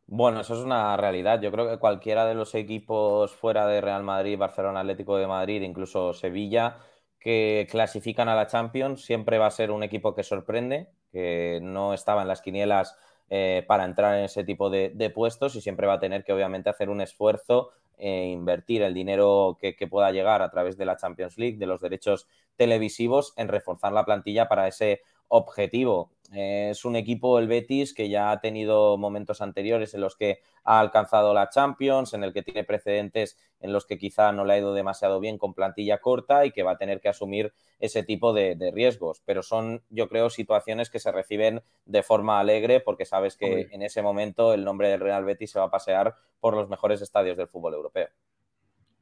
Bueno, 0.08 0.42
eso 0.42 0.54
es 0.54 0.62
una 0.62 0.96
realidad. 0.98 1.42
Yo 1.42 1.52
creo 1.52 1.70
que 1.70 1.80
cualquiera 1.80 2.26
de 2.26 2.36
los 2.36 2.56
equipos 2.56 3.34
fuera 3.34 3.68
de 3.68 3.82
Real 3.82 4.04
Madrid, 4.04 4.38
Barcelona, 4.38 4.82
Atlético 4.82 5.18
de 5.18 5.28
Madrid, 5.28 5.62
incluso 5.62 6.14
Sevilla, 6.14 6.78
que 7.20 7.68
clasifican 7.70 8.28
a 8.30 8.36
la 8.36 8.48
Champions, 8.48 9.04
siempre 9.06 9.38
va 9.38 9.48
a 9.48 9.52
ser 9.52 9.72
un 9.72 9.84
equipo 9.84 10.14
que 10.14 10.24
sorprende, 10.24 10.90
que 11.12 11.60
no 11.62 11.94
estaba 11.94 12.22
en 12.22 12.27
las 12.27 12.41
quinielas 12.41 12.96
eh, 13.30 13.63
para 13.68 13.86
entrar 13.86 14.18
en 14.18 14.25
ese 14.25 14.44
tipo 14.44 14.70
de, 14.70 15.12
puestos 15.13 15.56
y 15.56 15.62
siempre 15.62 15.88
va 15.88 15.94
a 15.94 16.00
tener 16.00 16.24
que 16.24 16.34
obviamente 16.34 16.70
hacer 16.70 16.89
un 16.89 17.01
esfuerzo 17.01 17.72
e 17.98 18.25
invertir 18.25 18.82
el 18.82 18.94
dinero 18.94 19.58
que, 19.60 19.75
que, 19.75 19.88
pueda 19.88 20.12
llegar 20.12 20.41
a 20.41 20.50
través 20.50 20.77
de 20.77 20.86
la 20.86 20.98
Champions 20.98 21.38
League, 21.38 21.58
de 21.58 21.68
los 21.68 21.82
derechos 21.82 22.27
televisivos, 22.56 23.34
en 23.38 23.48
reforzar 23.48 23.94
la 23.94 24.06
plantilla 24.06 24.48
para 24.48 24.68
ese 24.68 25.01
objetivo. 25.27 26.12
Es 26.34 26.86
un 26.86 26.96
equipo, 26.96 27.40
el 27.40 27.48
Betis, 27.48 27.94
que 27.94 28.08
ya 28.08 28.32
ha 28.32 28.40
tenido 28.40 28.98
momentos 28.98 29.42
anteriores 29.42 29.94
en 29.94 30.02
los 30.02 30.16
que 30.16 30.40
ha 30.64 30.80
alcanzado 30.80 31.34
la 31.34 31.50
Champions, 31.50 32.14
en 32.14 32.24
el 32.24 32.32
que 32.32 32.42
tiene 32.42 32.64
precedentes 32.64 33.38
en 33.60 33.74
los 33.74 33.86
que 33.86 33.98
quizá 33.98 34.32
no 34.32 34.46
le 34.46 34.54
ha 34.54 34.58
ido 34.58 34.74
demasiado 34.74 35.20
bien 35.20 35.38
con 35.38 35.54
plantilla 35.54 36.00
corta 36.00 36.46
y 36.46 36.52
que 36.52 36.64
va 36.64 36.72
a 36.72 36.78
tener 36.78 37.02
que 37.02 37.10
asumir 37.10 37.54
ese 37.80 38.04
tipo 38.04 38.34
de, 38.34 38.72
riesgos. 38.74 39.22
Pero 39.26 39.44
son, 39.44 39.84
yo 39.90 40.08
creo, 40.08 40.30
situaciones 40.30 40.90
que 40.90 41.00
se 41.00 41.12
reciben 41.12 41.62
de 41.86 42.04
forma 42.04 42.40
alegre 42.40 42.80
porque 42.80 43.06
sabes 43.06 43.36
que 43.36 43.68
en 43.72 43.82
ese 43.82 44.02
momento 44.02 44.54
el 44.54 44.64
nombre 44.64 44.90
del 44.90 45.02
Real 45.02 45.26
Betis 45.26 45.52
se 45.52 45.60
va 45.60 45.66
a 45.66 45.72
pasear 45.72 46.16
por 46.40 46.56
los 46.56 46.70
mejores 46.70 47.02
estadios 47.02 47.38
del 47.38 47.48
fútbol 47.48 47.74
europeo. 47.74 48.08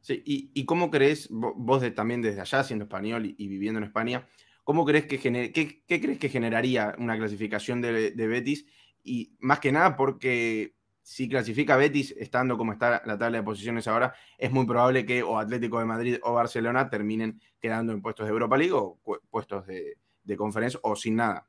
Sí, 0.02 0.24
¿y, 0.26 0.66
cómo 0.66 0.90
crees, 0.90 1.28
vos 1.30 1.84
también 1.94 2.22
desde 2.22 2.42
allá, 2.42 2.64
siendo 2.64 2.86
español 2.86 3.36
y 3.38 3.48
viviendo 3.50 3.80
en 3.80 3.84
España, 3.84 4.28
¿Cómo 4.70 4.86
crees 4.86 5.08
que 5.08 5.18
qué, 5.18 6.00
crees 6.00 6.20
que 6.20 6.30
generaría 6.30 6.94
una 7.00 7.18
clasificación 7.18 7.82
de, 7.82 8.14
Betis? 8.16 8.68
Y 9.04 9.36
más 9.40 9.60
que 9.60 9.72
nada 9.72 9.96
porque 9.96 10.76
si 11.02 11.28
clasifica 11.28 11.76
Betis 11.76 12.12
estando 12.20 12.56
como 12.56 12.74
está 12.74 13.02
la 13.04 13.18
tabla 13.18 13.40
de 13.40 13.44
posiciones 13.44 13.88
ahora, 13.88 14.14
es 14.38 14.52
muy 14.52 14.68
probable 14.68 15.08
que 15.08 15.24
o 15.24 15.40
Atlético 15.40 15.80
de 15.80 15.86
Madrid 15.86 16.18
o 16.22 16.34
Barcelona 16.34 16.88
terminen 16.88 17.42
quedando 17.60 17.94
en 17.94 18.04
puestos 18.04 18.28
de 18.28 18.32
Europa 18.32 18.58
League 18.58 18.74
o 18.74 19.00
puestos 19.32 19.66
de, 19.66 20.38
conferencia 20.38 20.80
o 20.84 20.96
sin 20.96 21.16
nada. 21.16 21.48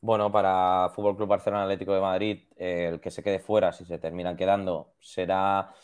Bueno, 0.00 0.30
para 0.30 0.88
Fútbol 0.94 1.16
Club 1.16 1.30
Barcelona 1.30 1.64
Atlético 1.64 1.94
de 1.94 2.00
Madrid, 2.00 2.44
el 2.54 3.00
que 3.00 3.10
se 3.10 3.24
quede 3.24 3.40
fuera, 3.40 3.72
si 3.72 3.84
se 3.84 3.98
terminan 3.98 4.36
quedando, 4.36 4.92
será 5.00 5.74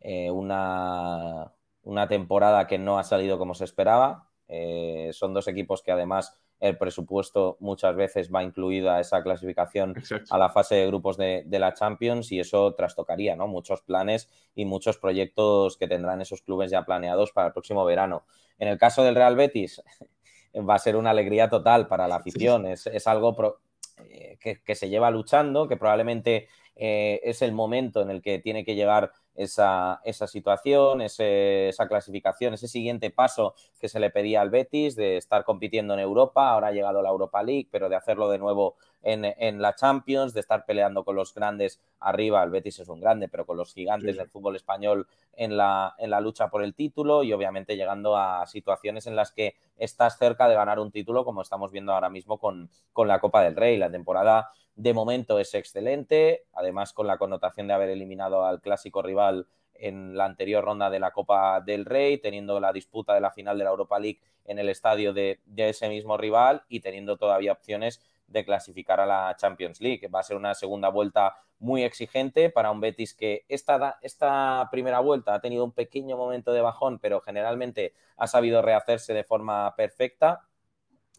eh, 0.00 0.30
una, 0.30 1.52
una 1.82 2.08
temporada 2.08 2.66
que 2.66 2.78
no 2.78 2.98
ha 2.98 3.04
salido 3.04 3.36
como 3.36 3.52
se 3.52 3.64
esperaba. 3.64 4.29
Eh, 4.52 5.10
son 5.12 5.32
dos 5.32 5.46
equipos 5.46 5.80
que 5.80 5.92
además 5.92 6.36
el 6.58 6.76
presupuesto 6.76 7.56
muchas 7.60 7.94
veces 7.94 8.30
va 8.34 8.42
incluido 8.42 8.90
a 8.90 8.98
esa 8.98 9.22
clasificación 9.22 9.94
a 10.28 10.38
la 10.38 10.50
fase 10.50 10.74
de 10.74 10.88
grupos 10.88 11.16
de, 11.16 11.46
la 11.48 11.72
Champions 11.72 12.32
y 12.32 12.40
eso 12.40 12.74
trastocaría 12.74 13.36
¿no? 13.36 13.46
muchos 13.46 13.82
planes 13.82 14.28
y 14.56 14.64
muchos 14.64 14.98
proyectos 14.98 15.76
que 15.76 15.86
tendrán 15.86 16.20
esos 16.20 16.42
clubes 16.42 16.72
ya 16.72 16.84
planeados 16.84 17.30
para 17.30 17.46
el 17.46 17.52
próximo 17.52 17.84
verano. 17.84 18.24
En 18.58 18.66
el 18.66 18.76
caso 18.76 19.04
del 19.04 19.14
Real 19.14 19.36
Betis 19.36 19.82
va 20.68 20.74
a 20.74 20.80
ser 20.80 20.96
una 20.96 21.10
alegría 21.10 21.48
total 21.48 21.86
para 21.86 22.08
la 22.08 22.16
afición, 22.16 22.66
es, 22.66 23.06
algo 23.06 23.60
eh, 23.98 24.36
que, 24.40 24.74
se 24.74 24.88
lleva 24.88 25.12
luchando, 25.12 25.68
que 25.68 25.76
probablemente 25.76 26.48
eh, 26.76 27.20
es 27.24 27.42
el 27.42 27.52
momento 27.52 28.00
en 28.00 28.10
el 28.10 28.22
que 28.22 28.38
tiene 28.38 28.64
que 28.64 28.74
llegar 28.74 29.12
esa, 29.34 30.00
situación, 30.26 31.00
esa 31.00 31.88
clasificación, 31.88 32.54
ese 32.54 32.68
siguiente 32.68 33.10
paso 33.10 33.54
que 33.80 33.88
se 33.88 34.00
le 34.00 34.10
pedía 34.10 34.40
al 34.40 34.50
Betis 34.50 34.96
de 34.96 35.16
estar 35.16 35.44
compitiendo 35.44 35.94
en 35.94 36.00
Europa, 36.00 36.50
ahora 36.50 36.68
ha 36.68 36.72
llegado 36.72 37.00
la 37.00 37.08
Europa 37.08 37.42
League, 37.42 37.68
pero 37.70 37.88
de 37.88 37.96
hacerlo 37.96 38.28
de 38.28 38.38
nuevo 38.38 38.76
en, 39.02 39.62
la 39.62 39.74
Champions, 39.74 40.34
de 40.34 40.40
estar 40.40 40.66
peleando 40.66 41.04
con 41.04 41.16
los 41.16 41.32
grandes 41.32 41.80
arriba, 42.00 42.42
el 42.42 42.50
Betis 42.50 42.80
es 42.80 42.88
un 42.88 43.00
grande, 43.00 43.28
pero 43.28 43.46
con 43.46 43.56
los 43.56 43.72
gigantes 43.72 44.16
del 44.16 44.28
fútbol 44.28 44.56
español 44.56 45.06
en 45.32 45.56
la, 45.56 45.94
en 45.98 46.10
la 46.10 46.20
lucha 46.20 46.48
por 46.48 46.62
el 46.62 46.74
título 46.74 47.22
y 47.22 47.32
obviamente 47.32 47.76
llegando 47.76 48.16
a 48.16 48.46
situaciones 48.46 49.06
en 49.06 49.16
las 49.16 49.32
que 49.32 49.54
estás 49.78 50.18
cerca 50.18 50.48
de 50.48 50.54
ganar 50.54 50.78
un 50.78 50.90
título, 50.90 51.24
como 51.24 51.40
estamos 51.40 51.72
viendo 51.72 51.92
ahora 51.92 52.10
mismo 52.10 52.38
con, 52.38 52.68
con 52.92 53.08
la 53.08 53.20
Copa 53.20 53.42
del 53.42 53.56
Rey. 53.56 53.78
La 53.78 53.90
temporada 53.90 54.50
de 54.76 54.94
momento 54.94 55.38
es 55.38 55.54
excelente, 55.54 56.44
además 56.52 56.92
con 56.92 57.06
la 57.06 57.18
connotación 57.18 57.66
de 57.68 57.74
haber 57.74 57.90
eliminado 57.90 58.44
al 58.44 58.60
clásico 58.60 59.02
rival 59.02 59.46
en 59.74 60.16
la 60.16 60.26
anterior 60.26 60.64
ronda 60.64 60.90
de 60.90 61.00
la 61.00 61.10
Copa 61.10 61.60
del 61.60 61.84
Rey, 61.84 62.18
teniendo 62.18 62.60
la 62.60 62.72
disputa 62.72 63.14
de 63.14 63.20
la 63.20 63.30
final 63.30 63.58
de 63.58 63.64
la 63.64 63.70
Europa 63.70 63.98
League 63.98 64.20
en 64.44 64.58
el 64.58 64.68
estadio 64.68 65.12
de, 65.12 65.40
ese 65.56 65.88
mismo 65.88 66.16
rival 66.16 66.62
y 66.68 66.80
teniendo 66.80 67.16
todavía 67.16 67.52
opciones 67.52 68.00
de 68.26 68.44
clasificar 68.44 69.00
a 69.00 69.06
la 69.06 69.36
Champions 69.36 69.80
League. 69.80 70.08
Va 70.08 70.20
a 70.20 70.24
ser 70.24 70.36
una 70.36 70.54
segunda 70.54 70.88
vuelta 70.88 71.36
muy 71.58 71.82
exigente 71.84 72.48
para 72.50 72.70
un 72.70 72.80
Betis 72.80 73.14
que 73.14 73.44
esta, 73.48 73.98
esta 74.02 74.68
primera 74.70 75.00
vuelta 75.00 75.34
ha 75.34 75.40
tenido 75.40 75.64
un 75.64 75.72
pequeño 75.72 76.16
momento 76.16 76.52
de 76.52 76.62
bajón, 76.62 76.98
pero 76.98 77.20
generalmente 77.20 77.92
ha 78.16 78.26
sabido 78.26 78.62
rehacerse 78.62 79.14
de 79.14 79.24
forma 79.24 79.74
perfecta 79.76 80.46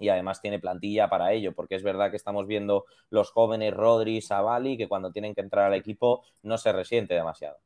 y 0.02 0.10
además 0.10 0.42
tiene 0.42 0.60
plantilla 0.60 1.08
para 1.10 1.32
ello, 1.32 1.54
porque 1.54 1.76
es 1.76 1.84
verdad 1.84 2.10
que 2.10 2.18
estamos 2.18 2.48
viendo 2.48 2.86
los 3.10 3.32
jóvenes 3.32 3.74
Rodri, 3.74 4.20
Savali, 4.20 4.78
que 4.78 4.88
cuando 4.88 5.12
tienen 5.12 5.36
que 5.36 5.42
entrar 5.42 5.68
al 5.68 5.80
equipo 5.80 6.24
no 6.44 6.58
se 6.58 6.74
resiente 6.74 7.14
demasiado. 7.14 7.58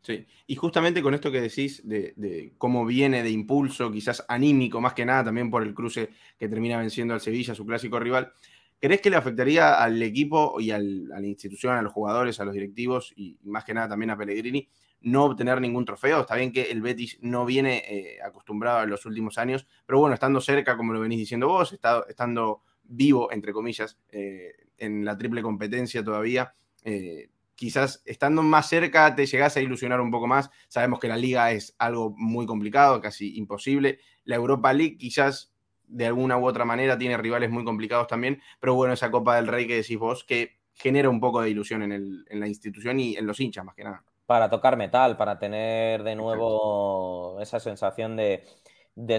Sí, 0.00 0.26
y 0.46 0.54
justamente 0.54 1.02
con 1.02 1.14
esto 1.14 1.32
que 1.32 1.40
decís 1.40 1.82
de, 1.88 2.52
cómo 2.58 2.84
viene 2.84 3.22
de 3.22 3.30
impulso, 3.30 3.90
quizás 3.90 4.24
anímico, 4.28 4.80
más 4.80 4.92
que 4.92 5.06
nada 5.06 5.24
también 5.24 5.50
por 5.50 5.62
el 5.62 5.74
cruce 5.74 6.10
que 6.38 6.48
termina 6.48 6.78
venciendo 6.78 7.14
al 7.14 7.20
Sevilla, 7.20 7.54
su 7.54 7.64
clásico 7.64 7.98
rival, 7.98 8.30
¿crees 8.78 9.00
que 9.00 9.10
le 9.10 9.16
afectaría 9.16 9.82
al 9.82 10.02
equipo 10.02 10.60
y 10.60 10.70
a 10.70 10.78
la 10.78 11.26
institución, 11.26 11.74
a 11.76 11.82
los 11.82 11.92
jugadores, 11.92 12.38
a 12.38 12.44
los 12.44 12.54
directivos 12.54 13.14
y 13.16 13.38
más 13.44 13.64
que 13.64 13.74
nada 13.74 13.88
también 13.88 14.10
a 14.10 14.16
Pellegrini 14.18 14.68
no 15.04 15.24
obtener 15.24 15.60
ningún 15.60 15.84
trofeo. 15.84 16.22
Está 16.22 16.34
bien 16.34 16.50
que 16.50 16.62
el 16.70 16.80
Betis 16.80 17.18
no 17.20 17.44
viene 17.44 17.84
eh, 17.86 18.18
acostumbrado 18.24 18.82
en 18.82 18.90
los 18.90 19.04
últimos 19.06 19.38
años, 19.38 19.66
pero 19.86 20.00
bueno, 20.00 20.14
estando 20.14 20.40
cerca, 20.40 20.76
como 20.76 20.92
lo 20.92 21.00
venís 21.00 21.18
diciendo 21.18 21.46
vos, 21.46 21.78
estando 22.08 22.62
vivo, 22.82 23.30
entre 23.30 23.52
comillas, 23.52 23.98
eh, 24.10 24.52
en 24.78 25.04
la 25.04 25.16
triple 25.16 25.42
competencia 25.42 26.02
todavía, 26.02 26.54
eh, 26.84 27.28
quizás 27.54 28.02
estando 28.06 28.42
más 28.42 28.68
cerca 28.68 29.14
te 29.14 29.26
llegás 29.26 29.56
a 29.56 29.60
ilusionar 29.60 30.00
un 30.00 30.10
poco 30.10 30.26
más. 30.26 30.50
Sabemos 30.68 30.98
que 30.98 31.08
la 31.08 31.18
liga 31.18 31.52
es 31.52 31.74
algo 31.78 32.14
muy 32.16 32.46
complicado, 32.46 33.00
casi 33.02 33.36
imposible. 33.36 34.00
La 34.24 34.36
Europa 34.36 34.72
League 34.72 34.96
quizás 34.96 35.52
de 35.86 36.06
alguna 36.06 36.38
u 36.38 36.46
otra 36.46 36.64
manera 36.64 36.96
tiene 36.96 37.18
rivales 37.18 37.50
muy 37.50 37.62
complicados 37.62 38.06
también, 38.06 38.40
pero 38.58 38.74
bueno, 38.74 38.94
esa 38.94 39.10
Copa 39.10 39.36
del 39.36 39.48
Rey 39.48 39.66
que 39.66 39.76
decís 39.76 39.98
vos, 39.98 40.24
que 40.24 40.56
genera 40.72 41.10
un 41.10 41.20
poco 41.20 41.42
de 41.42 41.50
ilusión 41.50 41.82
en 41.92 42.40
la 42.40 42.48
institución 42.48 42.98
y 42.98 43.16
en 43.16 43.26
los 43.26 43.38
hinchas 43.38 43.64
más 43.66 43.74
que 43.74 43.84
nada 43.84 44.02
para 44.26 44.50
tocar 44.50 44.76
metal, 44.76 45.16
para 45.16 45.38
tener 45.38 46.02
de 46.02 46.16
nuevo 46.16 47.40
esa 47.40 47.60
sensación 47.60 48.16
de, 48.16 48.44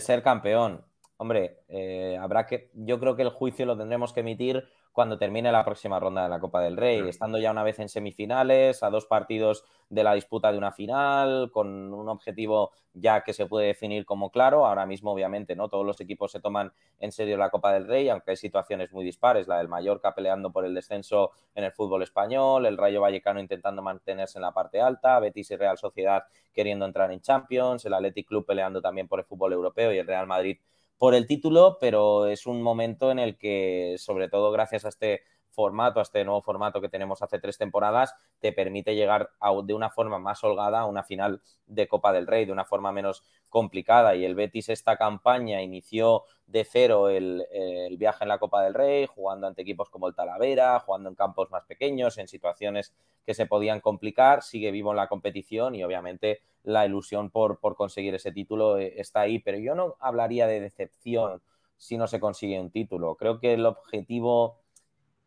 ser 0.02 0.24
campeón. 0.24 0.86
Hombre, 1.18 1.64
eh, 1.70 2.18
habrá 2.20 2.46
que. 2.46 2.70
Yo 2.74 3.00
creo 3.00 3.16
que 3.16 3.22
el 3.22 3.30
juicio 3.30 3.66
lo 3.66 3.78
tendremos 3.78 4.12
que 4.12 4.20
emitir 4.20 4.68
cuando 4.92 5.18
termine 5.18 5.52
la 5.52 5.66
próxima 5.66 6.00
ronda 6.00 6.24
de 6.24 6.30
la 6.30 6.40
Copa 6.40 6.62
del 6.62 6.78
Rey, 6.78 7.08
estando 7.10 7.38
ya 7.38 7.52
una 7.52 7.64
vez 7.64 7.80
en 7.80 7.90
semifinales, 7.90 8.82
a 8.82 8.90
dos 8.90 9.06
partidos 9.06 9.66
de 9.90 10.06
la 10.06 10.14
disputa 10.14 10.52
de 10.52 10.58
una 10.58 10.72
final, 10.72 11.52
con 11.52 11.94
un 11.94 12.08
objetivo 12.08 12.72
ya 12.94 13.22
que 13.22 13.34
se 13.34 13.46
puede 13.46 13.68
definir 13.68 14.06
como 14.06 14.30
claro. 14.30 14.66
Ahora 14.66 14.86
mismo, 14.86 15.12
obviamente, 15.12 15.54
no 15.54 15.68
todos 15.68 15.86
los 15.86 16.00
equipos 16.00 16.32
se 16.32 16.40
toman 16.40 16.72
en 17.00 17.12
serio 17.12 17.36
la 17.36 17.50
Copa 17.50 17.74
del 17.74 17.88
Rey, 17.88 18.08
aunque 18.08 18.32
hay 18.32 18.38
situaciones 18.38 18.94
muy 18.94 19.04
dispares, 19.04 19.50
la 19.50 19.58
del 19.58 19.68
Mallorca 19.68 20.16
peleando 20.16 20.52
por 20.52 20.66
el 20.66 20.74
descenso 20.74 21.32
en 21.56 21.66
el 21.66 21.74
fútbol 21.74 22.04
español, 22.04 22.66
el 22.66 22.78
Rayo 22.78 23.02
Vallecano 23.02 23.42
intentando 23.42 23.82
mantenerse 23.82 24.38
en 24.38 24.44
la 24.44 24.54
parte 24.54 24.80
alta, 24.80 25.20
Betis 25.20 25.52
y 25.52 25.58
Real 25.58 25.78
Sociedad 25.78 26.24
queriendo 26.54 26.86
entrar 26.86 27.12
en 27.12 27.20
Champions, 27.20 27.86
el 27.86 27.94
Athletic 27.94 28.28
Club 28.28 28.46
peleando 28.46 28.82
también 28.82 29.10
por 29.10 29.20
el 29.20 29.26
fútbol 29.26 29.52
europeo 29.52 29.94
y 29.94 29.98
el 29.98 30.08
Real 30.08 30.26
Madrid 30.26 30.58
por 30.98 31.16
el 31.16 31.28
título, 31.28 31.78
pero 31.80 32.28
es 32.28 32.46
un 32.48 32.62
momento 32.62 33.12
en 33.12 33.20
el 33.20 33.38
que, 33.38 33.96
sobre 34.00 34.30
todo 34.30 34.52
gracias 34.52 34.86
a 34.86 34.90
este 34.90 35.22
formato, 35.56 36.00
a 36.00 36.04
este 36.04 36.24
nuevo 36.24 36.42
formato 36.42 36.82
que 36.82 36.90
tenemos 36.90 37.22
hace 37.22 37.40
tres 37.40 37.58
temporadas, 37.58 38.14
te 38.40 38.52
permite 38.52 38.96
llegar 38.96 39.32
de 39.64 39.74
una 39.74 39.90
forma 39.90 40.20
más 40.20 40.44
holgada 40.44 40.82
a 40.82 40.86
una 40.86 41.04
final 41.04 41.42
de 41.66 41.88
Copa 41.88 42.12
del 42.14 42.28
Rey, 42.28 42.46
de 42.46 42.52
una 42.52 42.66
forma 42.66 42.92
menos 42.92 43.24
complicada. 43.50 44.16
Y 44.16 44.26
el 44.26 44.36
Betis 44.36 44.70
esta 44.70 44.98
campaña 44.98 45.62
inició 45.62 46.26
de 46.46 46.66
cero 46.66 47.10
el, 47.10 47.46
el, 47.52 47.98
viaje 47.98 48.26
en 48.26 48.30
la 48.30 48.38
Copa 48.38 48.62
del 48.62 48.74
Rey, 48.74 49.08
jugando 49.08 49.48
ante 49.48 49.62
equipos 49.62 49.90
como 49.90 50.08
el 50.08 50.14
Talavera, 50.14 50.80
jugando 50.82 51.10
en 51.10 51.16
campos 51.16 51.50
más 51.50 51.64
pequeños, 51.64 52.18
en 52.18 52.28
situaciones 52.28 52.94
que 53.26 53.34
se 53.34 53.48
podían 53.48 53.80
complicar, 53.80 54.44
sigue 54.44 54.72
vivo 54.72 54.92
en 54.92 54.98
la 54.98 55.08
competición 55.08 55.74
y 55.74 55.84
obviamente 55.84 56.42
la 56.64 56.86
ilusión 56.86 57.30
por, 57.30 57.60
por 57.60 57.76
conseguir 57.76 58.14
ese 58.14 58.32
título 58.32 58.78
eh, 58.78 58.94
está 58.98 59.22
ahí. 59.22 59.40
Pero 59.40 59.58
yo 59.58 59.74
no 59.74 59.96
hablaría 60.00 60.48
de 60.48 60.60
decepción 60.60 61.42
si 61.78 61.98
no 61.98 62.08
se 62.08 62.20
consigue 62.20 62.60
un 62.60 62.72
título. 62.72 63.16
Creo 63.16 63.40
que 63.40 63.54
el 63.54 63.66
objetivo 63.66 64.58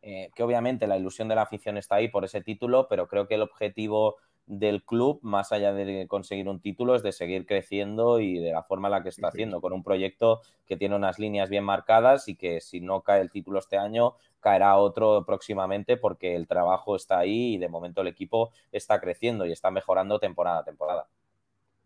eh, 0.03 0.31
que 0.35 0.43
obviamente 0.43 0.87
la 0.87 0.97
ilusión 0.97 1.29
de 1.29 1.35
la 1.35 1.43
afición 1.43 1.77
está 1.77 1.97
ahí 1.97 2.09
por 2.09 2.25
ese 2.25 2.41
título, 2.41 2.87
pero 2.89 3.09
creo 3.09 3.27
que 3.27 3.35
el 3.35 3.43
objetivo 3.43 4.17
del 4.47 4.83
club, 4.83 5.21
más 5.23 5.53
allá 5.53 5.75
de 5.75 6.07
conseguir 6.09 6.49
un 6.49 6.61
título, 6.61 6.95
es 6.95 7.03
de 7.03 7.13
seguir 7.13 7.47
creciendo 7.47 8.19
y 8.19 8.39
de 8.39 8.53
la 8.53 8.63
forma 8.63 8.89
en 8.89 8.93
la 8.93 9.03
que 9.03 9.11
está 9.11 9.29
haciendo, 9.29 9.61
con 9.61 9.75
un 9.75 9.83
proyecto 9.83 10.41
que 10.67 10.77
tiene 10.77 10.97
unas 10.97 11.19
líneas 11.19 11.51
bien 11.51 11.65
marcadas 11.65 12.29
y 12.29 12.37
que 12.37 12.61
si 12.61 12.81
no 12.81 13.03
cae 13.03 13.21
el 13.21 13.31
título 13.31 13.59
este 13.59 13.77
año, 13.77 14.15
caerá 14.41 14.77
otro 14.79 15.25
próximamente 15.27 15.97
porque 15.99 16.35
el 16.35 16.47
trabajo 16.47 16.97
está 16.97 17.19
ahí 17.19 17.55
y 17.55 17.59
de 17.59 17.69
momento 17.69 18.01
el 18.01 18.09
equipo 18.09 18.51
está 18.73 19.01
creciendo 19.01 19.45
y 19.45 19.53
está 19.53 19.71
mejorando 19.71 20.19
temporada 20.19 20.61
a 20.61 20.65
temporada. 20.65 21.09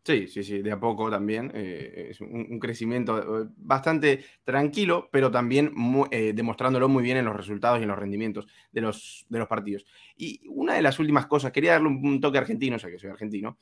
Sí, 0.05 0.27
sí, 0.27 0.43
sí, 0.43 0.63
de 0.63 0.73
a 0.73 0.81
poco 0.81 1.09
también. 1.11 1.53
Eh, 1.55 2.09
es 2.11 2.21
un, 2.21 2.59
crecimiento 2.59 3.43
eh, 3.43 3.49
bastante 3.57 4.25
tranquilo, 4.43 5.09
pero 5.13 5.31
también 5.31 5.73
eh, 6.11 6.33
demostrándolo 6.35 6.89
muy 6.89 7.05
bien 7.05 7.19
en 7.19 7.25
los 7.25 7.37
resultados 7.37 7.79
y 7.79 7.83
en 7.83 7.89
los 7.89 7.99
rendimientos 7.99 8.49
de 8.73 8.81
los, 8.81 9.25
de 9.29 9.39
los 9.39 9.47
partidos. 9.47 9.85
Y 10.17 10.41
una 10.49 10.75
de 10.75 10.83
las 10.83 10.99
últimas 10.99 11.27
cosas, 11.27 11.53
quería 11.53 11.73
darle 11.73 11.89
un, 11.89 12.21
toque 12.21 12.39
argentino, 12.39 12.79
ya 12.79 12.91
que 12.91 12.99
soy 12.99 13.11
argentino, 13.11 13.59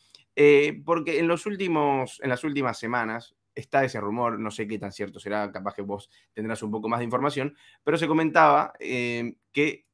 porque 0.86 1.18
en, 1.18 1.28
los 1.28 1.44
últimos, 1.44 2.18
en 2.22 2.30
las 2.30 2.42
últimas 2.42 2.78
semanas 2.78 3.34
está 3.54 3.84
ese 3.84 4.00
rumor, 4.00 4.38
no 4.38 4.50
sé 4.50 4.66
qué 4.66 4.78
tan 4.78 4.92
cierto 4.92 5.20
será, 5.20 5.52
capaz 5.52 5.74
que 5.74 5.82
vos 5.82 6.08
tendrás 6.32 6.62
un 6.62 6.70
poco 6.70 6.88
más 6.88 7.00
de 7.00 7.04
información, 7.04 7.54
pero 7.84 7.98
se 7.98 8.08
comentaba 8.08 8.72
que 8.78 9.86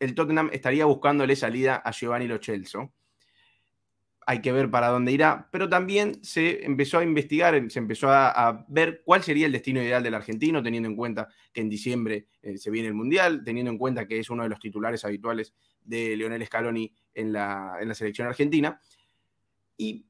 el 0.00 0.14
Tottenham 0.14 0.50
estaría 0.52 0.84
buscándole 0.84 1.34
salida 1.34 1.76
a 1.76 1.92
Giovanni 1.92 2.26
Lo 2.26 2.38
Celso 2.38 2.92
hay 4.26 4.40
que 4.40 4.52
ver 4.52 4.70
para 4.70 4.88
dónde 4.88 5.12
irá, 5.12 5.48
pero 5.50 5.68
también 5.68 6.22
se 6.24 6.64
empezó 6.64 6.98
a 6.98 7.04
investigar, 7.04 7.70
se 7.70 7.78
empezó 7.78 8.10
a, 8.10 8.64
ver 8.68 9.02
cuál 9.04 9.22
sería 9.22 9.46
el 9.46 9.52
destino 9.52 9.82
ideal 9.82 10.02
del 10.02 10.14
argentino, 10.14 10.62
teniendo 10.62 10.88
en 10.88 10.96
cuenta 10.96 11.28
que 11.52 11.60
en 11.60 11.68
diciembre 11.68 12.26
eh, 12.42 12.56
se 12.56 12.70
viene 12.70 12.88
el 12.88 12.94
Mundial, 12.94 13.42
teniendo 13.44 13.70
en 13.70 13.78
cuenta 13.78 14.06
que 14.06 14.18
es 14.18 14.30
uno 14.30 14.42
de 14.42 14.48
los 14.48 14.58
titulares 14.58 15.04
habituales 15.04 15.54
de 15.82 16.16
Leonel 16.16 16.44
Scaloni 16.46 16.92
en 17.14 17.32
la, 17.32 17.76
selección 17.92 18.28
argentina. 18.28 18.80
Y 19.76 20.06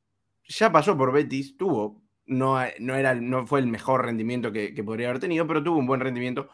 ya 0.46 0.70
pasó 0.70 0.96
por 0.96 1.12
Betis, 1.12 1.56
tuvo, 1.56 2.02
no, 2.26 2.58
no, 2.78 2.94
era, 2.94 3.14
no 3.14 3.46
fue 3.46 3.60
el 3.60 3.66
mejor 3.66 4.04
rendimiento 4.04 4.52
que, 4.52 4.74
que 4.74 4.84
podría 4.84 5.08
haber 5.08 5.20
tenido, 5.20 5.46
pero 5.46 5.62
tuvo 5.62 5.78
un 5.78 5.86
buen 5.86 6.00
rendimiento. 6.00 6.48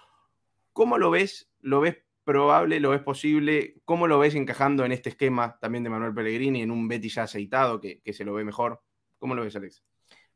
¿Cómo 0.73 0.99
lo 0.99 1.11
ves? 1.11 1.51
¿Lo 1.61 1.81
ves 1.81 1.99
probable, 2.31 2.79
lo 2.79 2.95
es 2.95 3.03
posible. 3.03 3.75
¿Cómo 3.85 4.07
lo 4.07 4.21
ves 4.21 4.37
encajando 4.37 4.85
en 4.85 4.93
este 4.93 5.09
esquema 5.09 5.59
también 5.61 5.83
de 5.83 5.91
Manuel 5.91 6.15
Pellegrini, 6.15 6.63
en 6.63 6.71
un 6.71 6.87
Betis 6.87 7.17
ya 7.17 7.25
aceitado 7.25 7.81
que, 7.81 8.01
se 8.13 8.25
lo 8.25 8.35
ve 8.35 8.45
mejor? 8.45 8.81
¿Cómo 9.19 9.35
lo 9.35 9.43
ves, 9.43 9.57
Alex? 9.57 9.83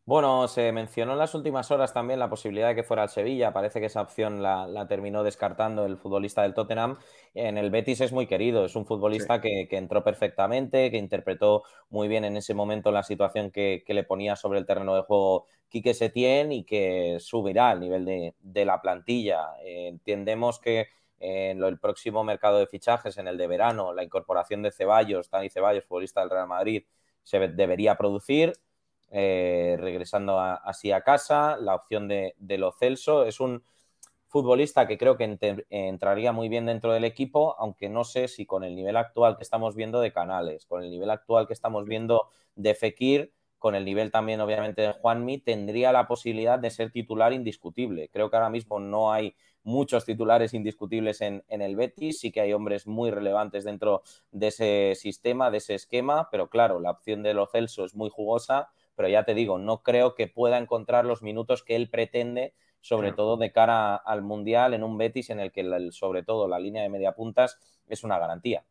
Bueno, 0.04 0.48
se 0.48 0.72
mencionó 0.72 1.12
en 1.12 1.18
las 1.18 1.36
últimas 1.36 1.70
horas 1.70 1.94
también 1.94 2.18
la 2.18 2.28
posibilidad 2.28 2.68
de 2.68 2.74
que 2.74 2.82
fuera 2.82 3.04
al 3.04 3.10
Sevilla. 3.10 3.52
Parece 3.52 3.78
que 3.78 3.86
esa 3.86 4.02
opción 4.02 4.42
la, 4.42 4.86
terminó 4.88 5.22
descartando 5.22 5.86
el 5.86 5.96
futbolista 5.96 6.42
del 6.42 6.52
Tottenham. 6.52 6.98
En 7.32 7.56
el 7.58 7.70
Betis 7.70 8.00
es 8.00 8.12
muy 8.12 8.26
querido, 8.26 8.64
es 8.64 8.74
un 8.74 8.86
futbolista 8.86 9.40
que, 9.40 9.68
entró 9.70 10.02
perfectamente, 10.02 10.90
que 10.90 10.98
interpretó 10.98 11.62
muy 11.90 12.08
bien 12.08 12.24
en 12.24 12.36
ese 12.36 12.54
momento 12.54 12.90
la 12.90 13.04
situación 13.04 13.52
que, 13.52 13.84
le 13.86 14.02
ponía 14.02 14.34
sobre 14.34 14.58
el 14.58 14.66
terreno 14.66 14.96
de 14.96 15.02
juego 15.02 15.46
Quique 15.68 15.94
Setién 15.94 16.50
y 16.50 16.64
que 16.64 17.18
subirá 17.20 17.70
al 17.70 17.78
nivel 17.78 18.04
de, 18.04 18.64
la 18.64 18.82
plantilla. 18.82 19.52
Eh, 19.62 19.86
entendemos 19.86 20.58
que 20.58 20.88
en 21.18 21.62
el 21.62 21.78
próximo 21.78 22.24
mercado 22.24 22.58
de 22.58 22.66
fichajes, 22.66 23.16
en 23.18 23.28
el 23.28 23.38
de 23.38 23.46
verano, 23.46 23.92
la 23.92 24.04
incorporación 24.04 24.62
de 24.62 24.70
Ceballos, 24.70 25.30
Dani 25.30 25.50
Ceballos, 25.50 25.84
futbolista 25.84 26.20
del 26.20 26.30
Real 26.30 26.48
Madrid, 26.48 26.84
se 27.22 27.38
debería 27.38 27.96
producir, 27.96 28.52
eh, 29.10 29.76
regresando 29.78 30.38
así 30.40 30.92
a 30.92 31.02
casa. 31.02 31.56
La 31.56 31.74
opción 31.74 32.08
de, 32.08 32.34
Lo 32.38 32.72
Celso 32.72 33.24
es 33.24 33.40
un 33.40 33.64
futbolista 34.26 34.86
que 34.86 34.98
creo 34.98 35.16
que 35.16 35.64
entraría 35.70 36.32
muy 36.32 36.48
bien 36.48 36.66
dentro 36.66 36.92
del 36.92 37.04
equipo, 37.04 37.54
aunque 37.58 37.88
no 37.88 38.04
sé 38.04 38.28
si 38.28 38.46
con 38.46 38.64
el 38.64 38.74
nivel 38.74 38.96
actual 38.96 39.36
que 39.36 39.44
estamos 39.44 39.76
viendo 39.76 40.00
de 40.00 40.12
Canales, 40.12 40.66
con 40.66 40.82
el 40.82 40.90
nivel 40.90 41.10
actual 41.10 41.46
que 41.46 41.52
estamos 41.52 41.86
viendo 41.86 42.28
de 42.56 42.74
Fekir, 42.74 43.32
con 43.64 43.74
el 43.74 43.86
nivel 43.86 44.10
también 44.10 44.42
obviamente 44.42 44.82
de 44.82 44.92
Juanmi, 44.92 45.38
tendría 45.38 45.90
la 45.90 46.06
posibilidad 46.06 46.58
de 46.58 46.68
ser 46.68 46.90
titular 46.90 47.32
indiscutible. 47.32 48.10
Creo 48.10 48.28
que 48.28 48.36
ahora 48.36 48.50
mismo 48.50 48.78
no 48.78 49.10
hay 49.10 49.36
muchos 49.62 50.04
titulares 50.04 50.52
indiscutibles 50.52 51.22
en, 51.22 51.42
el 51.48 51.74
Betis, 51.74 52.18
sí 52.20 52.30
que 52.30 52.42
hay 52.42 52.52
hombres 52.52 52.86
muy 52.86 53.10
relevantes 53.10 53.64
dentro 53.64 54.02
de 54.32 54.48
ese 54.48 54.92
sistema, 54.96 55.50
de 55.50 55.56
ese 55.56 55.76
esquema, 55.76 56.28
pero 56.30 56.50
claro, 56.50 56.78
la 56.78 56.90
opción 56.90 57.22
de 57.22 57.32
Lo 57.32 57.46
Celso 57.46 57.86
es 57.86 57.94
muy 57.94 58.10
jugosa, 58.10 58.68
pero 58.96 59.08
ya 59.08 59.24
te 59.24 59.32
digo, 59.32 59.56
no 59.56 59.82
creo 59.82 60.14
que 60.14 60.26
pueda 60.26 60.58
encontrar 60.58 61.06
los 61.06 61.22
minutos 61.22 61.62
que 61.62 61.74
él 61.74 61.88
pretende, 61.88 62.52
sobre 62.82 63.12
todo 63.12 63.38
de 63.38 63.50
cara 63.50 63.96
al 63.96 64.20
Mundial, 64.20 64.74
en 64.74 64.84
un 64.84 64.98
Betis 64.98 65.30
en 65.30 65.40
el 65.40 65.52
que 65.52 65.64
sobre 65.90 66.22
todo 66.22 66.48
la 66.48 66.58
línea 66.58 66.82
de 66.82 66.90
media 66.90 67.12
puntas 67.12 67.58
es 67.88 68.04
una 68.04 68.18
garantía. 68.18 68.66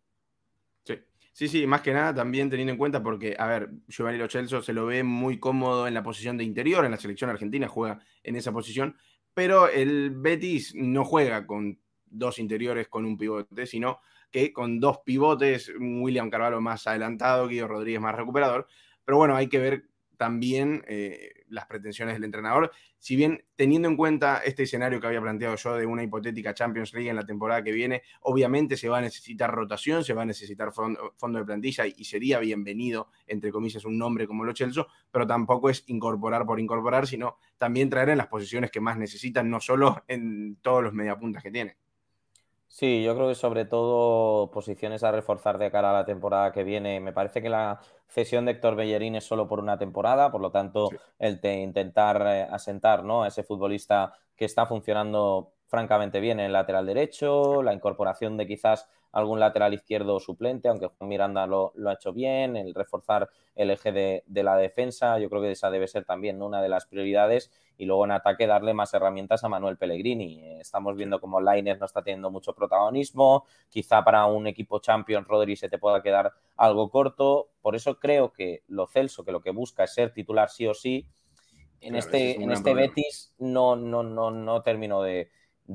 Sí. 1.33 1.47
Sí, 1.47 1.65
más 1.65 1.81
que 1.81 1.93
nada 1.93 2.13
también 2.13 2.49
teniendo 2.49 2.71
en 2.71 2.77
cuenta 2.77 3.01
porque, 3.01 3.35
a 3.37 3.47
ver, 3.47 3.71
Giovanni 3.87 4.19
Lo 4.19 4.29
Celso 4.29 4.61
se 4.61 4.71
lo 4.71 4.85
ve 4.85 5.03
muy 5.03 5.39
cómodo 5.39 5.87
en 5.87 5.95
la 5.95 6.03
posición 6.03 6.37
de 6.37 6.43
interior, 6.43 6.85
en 6.85 6.91
la 6.91 6.97
selección 6.97 7.29
argentina 7.31 7.67
juega 7.67 7.99
en 8.21 8.35
esa 8.35 8.51
posición, 8.51 8.95
pero 9.33 9.67
el 9.67 10.11
Betis 10.11 10.73
no 10.75 11.03
juega 11.03 11.47
con 11.47 11.79
dos 12.05 12.37
interiores 12.37 12.87
con 12.87 13.05
un 13.05 13.17
pivote, 13.17 13.65
sino 13.65 13.99
que 14.31 14.53
con 14.53 14.79
dos 14.79 14.99
pivotes, 15.05 15.71
William 15.79 16.29
Carvalho 16.29 16.61
más 16.61 16.85
adelantado, 16.87 17.47
Guido 17.47 17.67
Rodríguez 17.67 18.01
más 18.01 18.15
recuperador. 18.15 18.67
Pero 19.05 19.17
bueno, 19.17 19.35
hay 19.35 19.47
que 19.47 19.59
ver 19.59 19.85
también 20.17 20.83
eh, 20.87 21.42
las 21.53 21.65
pretensiones 21.67 22.15
del 22.15 22.23
entrenador. 22.23 22.71
Si 22.97 23.15
bien 23.15 23.45
teniendo 23.55 23.87
en 23.87 23.95
cuenta 23.95 24.41
este 24.43 24.63
escenario 24.63 24.99
que 24.99 25.07
había 25.07 25.21
planteado 25.21 25.55
yo 25.55 25.75
de 25.75 25.85
una 25.85 26.03
hipotética 26.03 26.53
Champions 26.53 26.93
League 26.93 27.09
en 27.09 27.15
la 27.15 27.25
temporada 27.25 27.63
que 27.63 27.71
viene, 27.71 28.03
obviamente 28.21 28.75
se 28.75 28.89
va 28.89 28.97
a 28.97 29.01
necesitar 29.01 29.51
rotación, 29.51 30.03
se 30.03 30.13
va 30.13 30.23
a 30.23 30.25
necesitar 30.25 30.71
fondo, 30.71 31.39
de 31.39 31.45
plantilla 31.45 31.85
y, 31.85 32.03
sería 32.03 32.39
bienvenido, 32.39 33.09
entre 33.27 33.51
comillas, 33.51 33.85
un 33.85 33.97
nombre 33.97 34.27
como 34.27 34.43
Lo 34.43 34.55
Celso, 34.55 34.87
pero 35.11 35.25
tampoco 35.25 35.69
es 35.69 35.83
incorporar 35.87 36.45
por 36.45 36.59
incorporar, 36.59 37.07
sino 37.07 37.37
también 37.57 37.89
traer 37.89 38.09
en 38.09 38.17
las 38.17 38.27
posiciones 38.27 38.71
que 38.71 38.81
más 38.81 38.97
necesitan, 38.97 39.49
no 39.49 39.59
solo 39.59 40.03
en 40.07 40.57
todos 40.61 40.83
los 40.83 40.93
mediapuntas 40.93 41.43
que 41.43 41.51
tiene. 41.51 41.77
Sí, 42.75 43.03
yo 43.03 43.13
creo 43.15 43.27
que 43.27 43.35
sobre 43.35 43.65
todo 43.65 44.49
posiciones 44.49 45.03
a 45.03 45.11
reforzar 45.11 45.59
de 45.59 45.69
cara 45.69 45.91
a 45.91 45.93
la 45.93 46.05
temporada 46.05 46.51
que 46.51 46.63
viene. 46.63 46.99
Me 46.99 47.13
parece 47.13 47.39
que 47.39 47.47
la 47.47 47.79
cesión 48.07 48.45
de 48.45 48.53
Héctor 48.53 48.75
Bellerín 48.75 49.15
es 49.15 49.25
solo 49.25 49.47
por 49.47 49.59
una 49.59 49.77
temporada, 49.77 50.31
por 50.31 50.41
lo 50.41 50.49
tanto, 50.51 50.89
el 51.19 51.39
de 51.39 51.53
intentar 51.61 52.25
eh, 52.25 52.47
asentar 52.49 53.03
¿no? 53.03 53.21
a 53.21 53.27
ese 53.27 53.43
futbolista 53.43 54.13
que 54.35 54.45
está 54.45 54.65
funcionando 54.65 55.52
francamente 55.73 56.19
bien 56.19 56.39
en 56.39 56.45
el 56.45 56.53
lateral 56.53 56.85
derecho, 56.85 57.63
la 57.63 57.73
incorporación 57.73 58.37
de 58.37 58.45
quizás 58.45 58.87
algún 59.11 59.39
lateral 59.39 59.73
izquierdo 59.73 60.19
suplente, 60.19 60.69
aunque 60.69 60.85
Juan 60.85 61.09
Miranda 61.09 61.47
lo, 61.47 61.73
ha 61.87 61.93
hecho 61.93 62.13
bien, 62.13 62.55
el 62.55 62.75
reforzar 62.75 63.27
el 63.55 63.71
eje 63.71 63.91
de, 63.91 64.43
la 64.43 64.55
defensa, 64.55 65.17
yo 65.17 65.31
creo 65.31 65.41
que 65.41 65.49
esa 65.49 65.71
debe 65.71 65.87
ser 65.87 66.05
también 66.05 66.43
una 66.43 66.61
de 66.61 66.69
las 66.69 66.85
prioridades 66.85 67.51
y 67.75 67.85
luego 67.85 68.05
en 68.05 68.11
ataque 68.11 68.45
darle 68.45 68.75
más 68.75 68.93
herramientas 68.93 69.43
a 69.43 69.49
Manuel 69.49 69.77
Pellegrini. 69.77 70.59
Estamos 70.59 70.95
viendo 70.95 71.19
como 71.19 71.41
Lainez 71.41 71.79
no 71.79 71.87
está 71.87 72.03
teniendo 72.03 72.29
mucho 72.29 72.53
protagonismo, 72.53 73.45
quizá 73.69 74.03
para 74.03 74.27
un 74.27 74.45
equipo 74.45 74.77
Champions 74.77 75.27
Rodri 75.27 75.55
se 75.55 75.69
te 75.69 75.79
pueda 75.79 76.03
quedar 76.03 76.33
algo 76.55 76.91
corto, 76.91 77.49
por 77.63 77.75
eso 77.75 77.97
creo 77.97 78.31
que 78.31 78.61
lo 78.67 78.85
Celso, 78.85 79.25
que 79.25 79.31
lo 79.31 79.41
que 79.41 79.49
busca 79.49 79.85
es 79.85 79.93
ser 79.95 80.13
titular 80.13 80.51
sí 80.51 80.67
o 80.67 80.75
sí, 80.75 81.07
en 81.81 81.95
este, 81.95 82.41
en 82.41 82.51
este 82.51 82.75
Betis 82.75 83.33
no, 83.39 83.75
no, 83.75 84.03
no, 84.03 84.31
no 84.31 84.61
termino 84.61 85.01
de, 85.01 85.29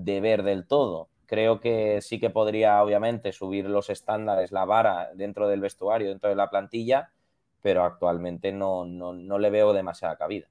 de 0.04 0.20
ver 0.20 0.42
del 0.42 0.66
todo. 0.66 1.08
Creo 1.26 1.60
que 1.60 2.00
sí 2.00 2.18
que 2.18 2.30
podría, 2.30 2.82
obviamente, 2.82 3.32
subir 3.32 3.66
los 3.66 3.90
estándares, 3.90 4.50
la 4.50 4.64
vara 4.64 5.10
dentro 5.14 5.48
del 5.48 5.60
vestuario, 5.60 6.08
dentro 6.08 6.30
de 6.30 6.36
la 6.36 6.48
plantilla, 6.48 7.10
pero 7.60 7.84
actualmente 7.84 8.52
no, 8.52 8.86
no, 8.86 9.38
le 9.38 9.50
veo 9.50 9.72
demasiada 9.72 10.16
cabida. 10.16 10.46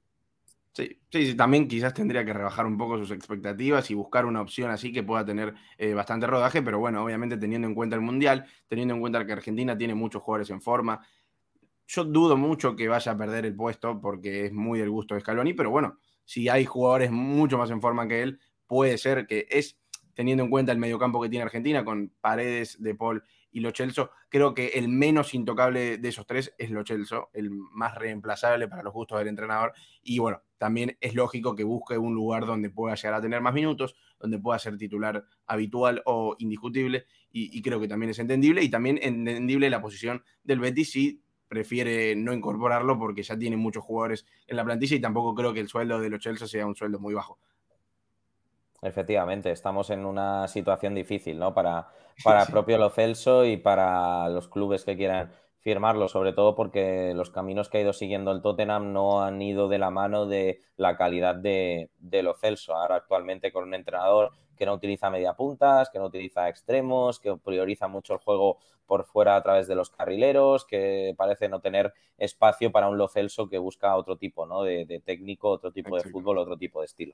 Sí, 0.74 1.00
sí, 1.10 1.36
también 1.36 1.68
quizás 1.68 1.96
tendría 1.96 2.24
que 2.24 2.34
rebajar 2.34 2.68
un 2.68 2.78
poco 2.78 3.00
sus 3.00 3.10
expectativas 3.10 3.90
y 3.90 3.96
buscar 3.96 4.28
una 4.28 4.42
opción 4.42 4.70
así 4.70 4.92
que 4.92 5.02
pueda 5.02 5.26
tener 5.26 5.56
eh, 5.80 5.96
bastante 5.96 6.28
rodaje, 6.28 6.62
pero 6.62 6.78
bueno, 6.78 7.04
obviamente 7.04 7.38
teniendo 7.38 7.68
en 7.68 7.74
cuenta 7.74 7.96
el 7.96 8.04
Mundial, 8.04 8.46
teniendo 8.68 8.94
en 8.94 9.00
cuenta 9.00 9.26
que 9.26 9.32
Argentina 9.32 9.76
tiene 9.76 9.96
muchos 9.96 10.22
jugadores 10.22 10.52
en 10.52 10.62
forma, 10.62 11.02
yo 11.88 12.04
dudo 12.04 12.38
mucho 12.38 12.76
que 12.76 12.88
vaya 12.88 13.14
a 13.14 13.18
perder 13.18 13.48
el 13.48 13.56
puesto 13.56 14.00
porque 14.00 14.46
es 14.46 14.54
muy 14.54 14.78
del 14.78 14.92
gusto 14.92 15.16
de 15.16 15.22
Scaloni, 15.22 15.54
pero 15.54 15.72
bueno, 15.72 15.98
si 16.26 16.50
hay 16.50 16.66
jugadores 16.66 17.10
mucho 17.10 17.58
más 17.58 17.72
en 17.72 17.82
forma 17.82 18.08
que 18.08 18.22
él, 18.22 18.40
puede 18.68 18.98
ser 18.98 19.26
que 19.28 19.48
es 19.50 19.80
teniendo 20.14 20.44
en 20.44 20.50
cuenta 20.50 20.72
el 20.72 20.80
mediocampo 20.80 21.22
que 21.22 21.30
tiene 21.30 21.44
Argentina 21.44 21.86
con 21.86 22.12
Paredes, 22.22 22.82
De 22.82 22.96
Paul 22.96 23.24
y 23.52 23.60
Lo 23.60 23.72
Celso, 23.72 24.12
creo 24.30 24.54
que 24.54 24.68
el 24.70 24.90
menos 24.90 25.34
intocable 25.34 25.98
de 25.98 26.10
esos 26.10 26.26
tres 26.26 26.54
es 26.58 26.70
Lo 26.70 26.86
Celso, 26.86 27.30
el 27.34 27.52
más 27.52 27.96
reemplazable 27.96 28.68
para 28.68 28.84
los 28.84 28.94
gustos 28.94 29.20
del 29.20 29.28
entrenador. 29.28 29.74
Y 30.02 30.20
bueno, 30.20 30.42
también 30.58 30.98
es 31.02 31.16
lógico 31.16 31.56
que 31.56 31.64
busque 31.64 31.98
un 31.98 32.14
lugar 32.14 32.46
donde 32.46 32.70
pueda 32.70 32.96
llegar 32.96 33.14
a 33.14 33.22
tener 33.22 33.42
más 33.42 33.54
minutos, 33.54 33.96
donde 34.20 34.40
pueda 34.40 34.60
ser 34.60 34.78
titular 34.78 35.24
habitual 35.46 36.02
o 36.06 36.36
indiscutible. 36.40 37.06
Y, 37.32 37.62
creo 37.62 37.80
que 37.80 37.88
también 37.88 38.10
es 38.10 38.20
entendible. 38.20 38.64
Y 38.64 38.70
también 38.70 39.00
entendible 39.02 39.70
la 39.70 39.82
posición 39.82 40.24
del 40.44 40.60
Betis 40.60 40.92
si 40.92 41.22
prefiere 41.48 42.16
no 42.16 42.34
incorporarlo 42.34 42.98
porque 42.98 43.22
ya 43.22 43.38
tiene 43.38 43.58
muchos 43.58 43.84
jugadores 43.84 44.26
en 44.48 44.58
la 44.58 44.66
plantilla 44.66 44.96
y 44.96 45.00
tampoco 45.00 45.36
creo 45.36 45.54
que 45.54 45.60
el 45.60 45.68
sueldo 45.68 46.00
de 46.00 46.10
Lo 46.10 46.20
Celso 46.20 46.48
sea 46.48 46.66
un 46.66 46.76
sueldo 46.76 47.00
muy 47.00 47.14
bajo. 47.14 47.40
Efectivamente, 48.82 49.52
estamos 49.52 49.90
en 49.90 50.06
una 50.06 50.48
situación 50.48 50.94
difícil, 50.94 51.40
¿no? 51.40 51.54
Para, 51.54 51.90
para 52.24 52.46
propio 52.46 52.78
Lo 52.78 52.90
Celso 52.90 53.46
y 53.46 53.58
para 53.58 54.30
los 54.30 54.48
clubes 54.48 54.86
que 54.86 54.96
quieran 54.96 55.32
firmarlo, 55.60 56.08
sobre 56.08 56.32
todo 56.32 56.56
porque 56.56 57.14
los 57.14 57.30
caminos 57.30 57.70
que 57.70 57.80
ha 57.80 57.82
ido 57.82 57.92
siguiendo 57.92 58.32
el 58.32 58.42
Tottenham 58.42 58.94
no 58.94 59.24
han 59.24 59.42
ido 59.42 59.68
de 59.68 59.80
la 59.80 59.90
mano 59.90 60.26
de 60.26 60.62
la 60.78 60.96
calidad 60.96 61.36
de, 61.36 61.90
de 61.98 62.24
Lo 62.24 62.36
Celso. 62.36 62.76
Ahora 62.76 62.96
actualmente 62.96 63.52
con 63.52 63.66
un 63.66 63.74
entrenador 63.74 64.32
que 64.58 64.66
no 64.66 64.74
utiliza 64.74 65.10
media 65.10 65.34
puntas, 65.34 65.90
que 65.90 66.00
no 66.00 66.06
utiliza 66.06 66.50
extremos, 66.50 67.20
que 67.20 67.36
prioriza 67.38 67.88
mucho 67.88 68.14
el 68.14 68.20
juego 68.20 68.58
por 68.86 69.06
fuera 69.06 69.36
a 69.36 69.44
través 69.44 69.68
de 69.68 69.76
los 69.76 69.90
carrileros, 69.90 70.66
que 70.66 71.14
parece 71.18 71.50
no 71.50 71.60
tener 71.60 71.94
espacio 72.18 72.72
para 72.72 72.90
un 72.90 72.98
Lo 72.98 73.08
Celso 73.08 73.50
que 73.50 73.58
busca 73.58 73.96
otro 73.96 74.18
tipo 74.18 74.46
¿no? 74.46 74.64
de, 74.64 75.02
técnico, 75.06 75.50
otro 75.50 75.72
tipo 75.72 75.96
de 75.96 76.10
fútbol, 76.10 76.38
otro 76.38 76.58
tipo 76.58 76.80
de 76.80 76.86
estilo. 76.86 77.14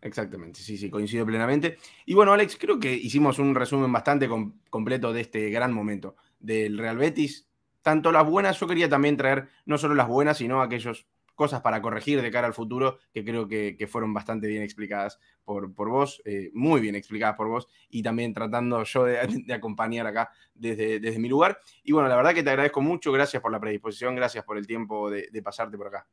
Exactamente, 0.00 0.60
sí, 0.60 0.78
sí, 0.78 0.90
coincido 0.90 1.26
plenamente. 1.26 1.78
Y 2.06 2.14
bueno, 2.14 2.32
Alex, 2.32 2.56
creo 2.56 2.78
que 2.78 2.92
hicimos 2.92 3.38
un 3.38 3.54
resumen 3.54 3.92
bastante 3.92 4.28
completo 4.70 5.12
de 5.12 5.22
este 5.22 5.50
gran 5.50 5.72
momento 5.72 6.14
del 6.38 6.78
Real 6.78 6.96
Betis. 6.96 7.48
Tanto 7.82 8.12
las 8.12 8.26
buenas, 8.26 8.58
yo 8.60 8.66
quería 8.66 8.88
también 8.88 9.16
traer 9.16 9.48
no 9.66 9.76
solo 9.76 9.94
las 9.94 10.06
buenas, 10.06 10.38
sino 10.38 10.62
aquellas 10.62 11.06
cosas 11.34 11.60
para 11.62 11.80
corregir 11.80 12.20
de 12.20 12.30
cara 12.30 12.46
al 12.46 12.54
futuro, 12.54 12.98
que 13.12 13.24
creo 13.24 13.48
que, 13.48 13.88
fueron 13.88 14.12
bastante 14.12 14.46
bien 14.48 14.62
explicadas 14.62 15.18
por, 15.44 15.72
por 15.72 15.88
vos, 15.88 16.20
eh, 16.24 16.50
muy 16.52 16.80
bien 16.80 16.94
explicadas 16.94 17.36
por 17.36 17.48
vos, 17.48 17.68
y 17.88 18.02
también 18.02 18.34
tratando 18.34 18.82
yo 18.82 19.04
de, 19.04 19.54
acompañar 19.54 20.06
acá 20.06 20.30
desde, 20.54 21.00
desde, 21.00 21.18
mi 21.18 21.28
lugar. 21.28 21.58
Y 21.82 21.92
bueno, 21.92 22.08
la 22.08 22.16
verdad 22.16 22.34
que 22.34 22.42
te 22.42 22.50
agradezco 22.50 22.80
mucho, 22.80 23.10
gracias 23.10 23.40
por 23.42 23.50
la 23.50 23.60
predisposición, 23.60 24.14
gracias 24.14 24.44
por 24.44 24.58
el 24.58 24.66
tiempo 24.66 25.10
de 25.10 25.42
pasarte 25.42 25.76
por 25.76 25.88
acá. 25.88 26.06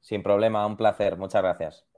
Sin 0.00 0.22
problema, 0.22 0.66
un 0.66 0.76
placer, 0.76 1.16
muchas 1.16 1.42
gracias. 1.42 1.93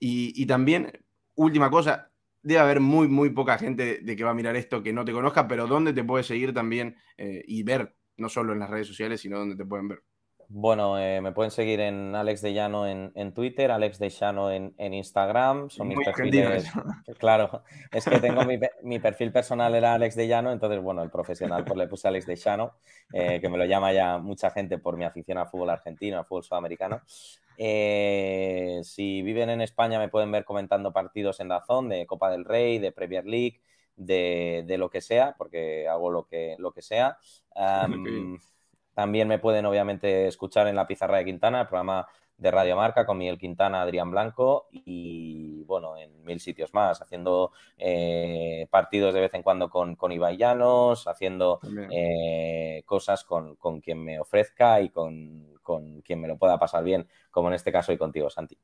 Y, 0.00 0.46
también, 0.46 0.92
última 1.34 1.70
cosa, 1.70 2.12
debe 2.42 2.60
haber 2.60 2.80
muy, 2.80 3.08
muy 3.08 3.30
poca 3.30 3.58
gente 3.58 3.98
de 4.00 4.16
que 4.16 4.24
va 4.24 4.30
a 4.30 4.34
mirar 4.34 4.56
esto 4.56 4.82
que 4.82 4.92
no 4.92 5.04
te 5.04 5.12
conozca, 5.12 5.48
pero 5.48 5.66
¿dónde 5.66 5.92
te 5.92 6.04
puedes 6.04 6.26
seguir 6.26 6.54
también 6.54 6.96
eh, 7.16 7.42
y 7.46 7.62
ver, 7.62 7.96
no 8.16 8.28
solo 8.28 8.52
en 8.52 8.60
las 8.60 8.70
redes 8.70 8.86
sociales, 8.86 9.20
sino 9.20 9.38
dónde 9.38 9.56
te 9.56 9.64
pueden 9.64 9.88
ver? 9.88 10.02
Bueno, 10.50 10.98
eh, 10.98 11.20
me 11.20 11.32
pueden 11.32 11.50
seguir 11.50 11.78
en 11.80 12.14
Alex 12.14 12.40
de 12.40 12.54
Llano 12.54 12.86
en, 12.86 13.34
Twitter, 13.34 13.70
Alex 13.70 13.98
de 13.98 14.08
Llano 14.08 14.50
en, 14.50 14.72
Instagram. 14.78 15.68
Son 15.68 15.86
mis 15.86 15.98
perfiles. 15.98 16.72
Claro, 17.18 17.62
es 17.92 18.06
que 18.06 18.18
tengo 18.18 18.40
mi, 18.82 18.98
perfil 18.98 19.30
personal 19.30 19.74
era 19.74 19.92
Alex 19.92 20.16
de 20.16 20.26
Llano, 20.26 20.50
entonces, 20.50 20.80
bueno, 20.80 21.02
el 21.02 21.10
profesional 21.10 21.64
pues 21.66 21.76
le 21.76 21.86
puse 21.86 22.08
Alex 22.08 22.24
de 22.24 22.36
Llano, 22.36 22.72
eh, 23.12 23.40
que 23.42 23.48
me 23.50 23.58
lo 23.58 23.66
llama 23.66 23.92
ya 23.92 24.16
mucha 24.16 24.50
gente 24.50 24.78
por 24.78 24.96
mi 24.96 25.04
afición 25.04 25.36
al 25.36 25.48
fútbol 25.48 25.68
argentino, 25.68 26.18
al 26.18 26.24
fútbol 26.24 26.44
sudamericano. 26.44 27.02
Eh, 27.60 28.80
si 28.84 29.20
viven 29.22 29.50
en 29.50 29.60
España 29.60 29.98
me 29.98 30.08
pueden 30.08 30.30
ver 30.30 30.44
comentando 30.44 30.92
partidos 30.92 31.40
en 31.40 31.48
Dazón 31.48 31.88
de 31.88 32.06
Copa 32.06 32.30
del 32.30 32.44
Rey, 32.44 32.78
de 32.78 32.92
Premier 32.92 33.26
League, 33.26 33.60
de, 33.96 34.76
lo 34.78 34.88
que 34.90 35.00
sea, 35.00 35.34
porque 35.36 35.88
hago 35.88 36.10
lo 36.10 36.26
que, 36.26 36.54
lo 36.58 36.72
que 36.72 36.82
sea. 36.82 37.18
También 38.94 39.28
me 39.28 39.38
pueden 39.38 39.66
obviamente 39.66 40.26
escuchar 40.26 40.68
en 40.68 40.76
la 40.76 40.86
pizarra 40.86 41.18
de 41.18 41.24
Quintana, 41.24 41.62
el 41.62 41.66
programa 41.66 42.06
de 42.38 42.50
Radio 42.52 42.76
Marca 42.76 43.04
con 43.04 43.18
Miguel 43.18 43.38
Quintana, 43.38 43.82
Adrián 43.82 44.10
Blanco 44.10 44.68
y 44.70 45.64
bueno, 45.64 45.96
en 45.96 46.24
mil 46.24 46.40
sitios 46.40 46.72
más, 46.72 47.02
haciendo 47.02 47.52
eh, 47.76 48.68
partidos 48.70 49.12
de 49.12 49.20
vez 49.20 49.34
en 49.34 49.42
cuando 49.42 49.68
con, 49.68 49.96
con 49.96 50.12
Ibai 50.12 50.36
Llanos, 50.36 51.06
haciendo 51.08 51.60
eh, 51.90 52.82
cosas 52.86 53.24
con, 53.24 53.56
quien 53.80 54.02
me 54.02 54.20
ofrezca 54.20 54.80
y 54.80 54.90
con, 54.90 55.57
quien 56.04 56.20
me 56.20 56.28
lo 56.28 56.38
pueda 56.38 56.58
pasar 56.58 56.84
bien, 56.84 57.08
como 57.30 57.48
en 57.48 57.54
este 57.54 57.72
caso 57.72 57.92
y 57.92 57.98
contigo, 57.98 58.30
Santi. 58.30 58.58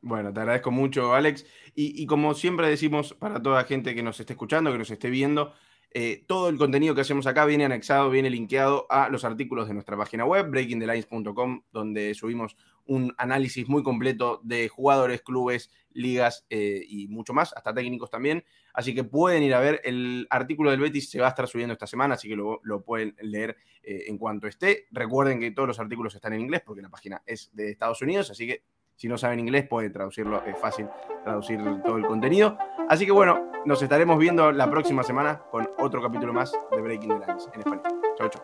Bueno, 0.00 0.32
te 0.32 0.40
agradezco 0.40 0.70
mucho, 0.70 1.14
Alex. 1.14 1.46
Y, 1.74 2.02
y 2.02 2.06
como 2.06 2.34
siempre 2.34 2.68
decimos 2.68 3.14
para 3.14 3.40
toda 3.40 3.58
la 3.58 3.64
gente 3.64 3.94
que 3.94 4.02
nos 4.02 4.18
esté 4.18 4.32
escuchando, 4.32 4.72
que 4.72 4.78
nos 4.78 4.90
esté 4.90 5.10
viendo, 5.10 5.52
eh, 5.94 6.24
todo 6.26 6.48
el 6.48 6.56
contenido 6.56 6.94
que 6.94 7.02
hacemos 7.02 7.26
acá 7.26 7.44
viene 7.44 7.66
anexado, 7.66 8.08
viene 8.08 8.30
linkeado 8.30 8.86
a 8.88 9.10
los 9.10 9.24
artículos 9.24 9.68
de 9.68 9.74
nuestra 9.74 9.96
página 9.96 10.24
web, 10.24 10.48
breakingthelines.com, 10.48 11.62
donde 11.70 12.14
subimos 12.14 12.56
un 12.86 13.14
análisis 13.18 13.68
muy 13.68 13.82
completo 13.82 14.40
de 14.42 14.68
jugadores, 14.68 15.22
clubes, 15.22 15.70
ligas 15.92 16.46
eh, 16.50 16.82
y 16.86 17.08
mucho 17.08 17.32
más, 17.32 17.52
hasta 17.54 17.74
técnicos 17.74 18.10
también. 18.10 18.44
Así 18.74 18.94
que 18.94 19.04
pueden 19.04 19.42
ir 19.42 19.54
a 19.54 19.60
ver 19.60 19.80
el 19.84 20.26
artículo 20.30 20.70
del 20.70 20.80
Betis, 20.80 21.10
se 21.10 21.20
va 21.20 21.26
a 21.26 21.30
estar 21.30 21.46
subiendo 21.46 21.72
esta 21.72 21.86
semana, 21.86 22.14
así 22.14 22.28
que 22.28 22.36
lo, 22.36 22.60
pueden 22.84 23.14
leer 23.20 23.56
eh, 23.82 24.04
en 24.06 24.18
cuanto 24.18 24.46
esté. 24.46 24.86
Recuerden 24.90 25.40
que 25.40 25.50
todos 25.50 25.68
los 25.68 25.78
artículos 25.78 26.14
están 26.14 26.32
en 26.32 26.40
inglés 26.40 26.62
porque 26.64 26.82
la 26.82 26.88
página 26.88 27.22
es 27.26 27.50
de 27.52 27.70
Estados 27.70 28.00
Unidos, 28.02 28.30
así 28.30 28.46
que 28.46 28.62
si 28.96 29.08
no 29.08 29.18
saben 29.18 29.40
inglés, 29.40 29.66
pueden 29.68 29.92
traducirlo, 29.92 30.44
es 30.44 30.56
fácil 30.58 30.86
traducir 31.24 31.58
todo 31.84 31.96
el 31.96 32.06
contenido. 32.06 32.56
Así 32.88 33.04
que 33.04 33.12
bueno, 33.12 33.50
nos 33.64 33.82
estaremos 33.82 34.18
viendo 34.18 34.52
la 34.52 34.70
próxima 34.70 35.02
semana 35.02 35.42
con 35.50 35.68
otro 35.78 36.00
capítulo 36.00 36.32
más 36.32 36.52
de 36.70 36.80
Breaking 36.80 37.20
the 37.20 37.26
Lines 37.26 37.48
en 37.52 37.60
español. 37.60 37.82
Chau, 38.16 38.28
chau. 38.28 38.42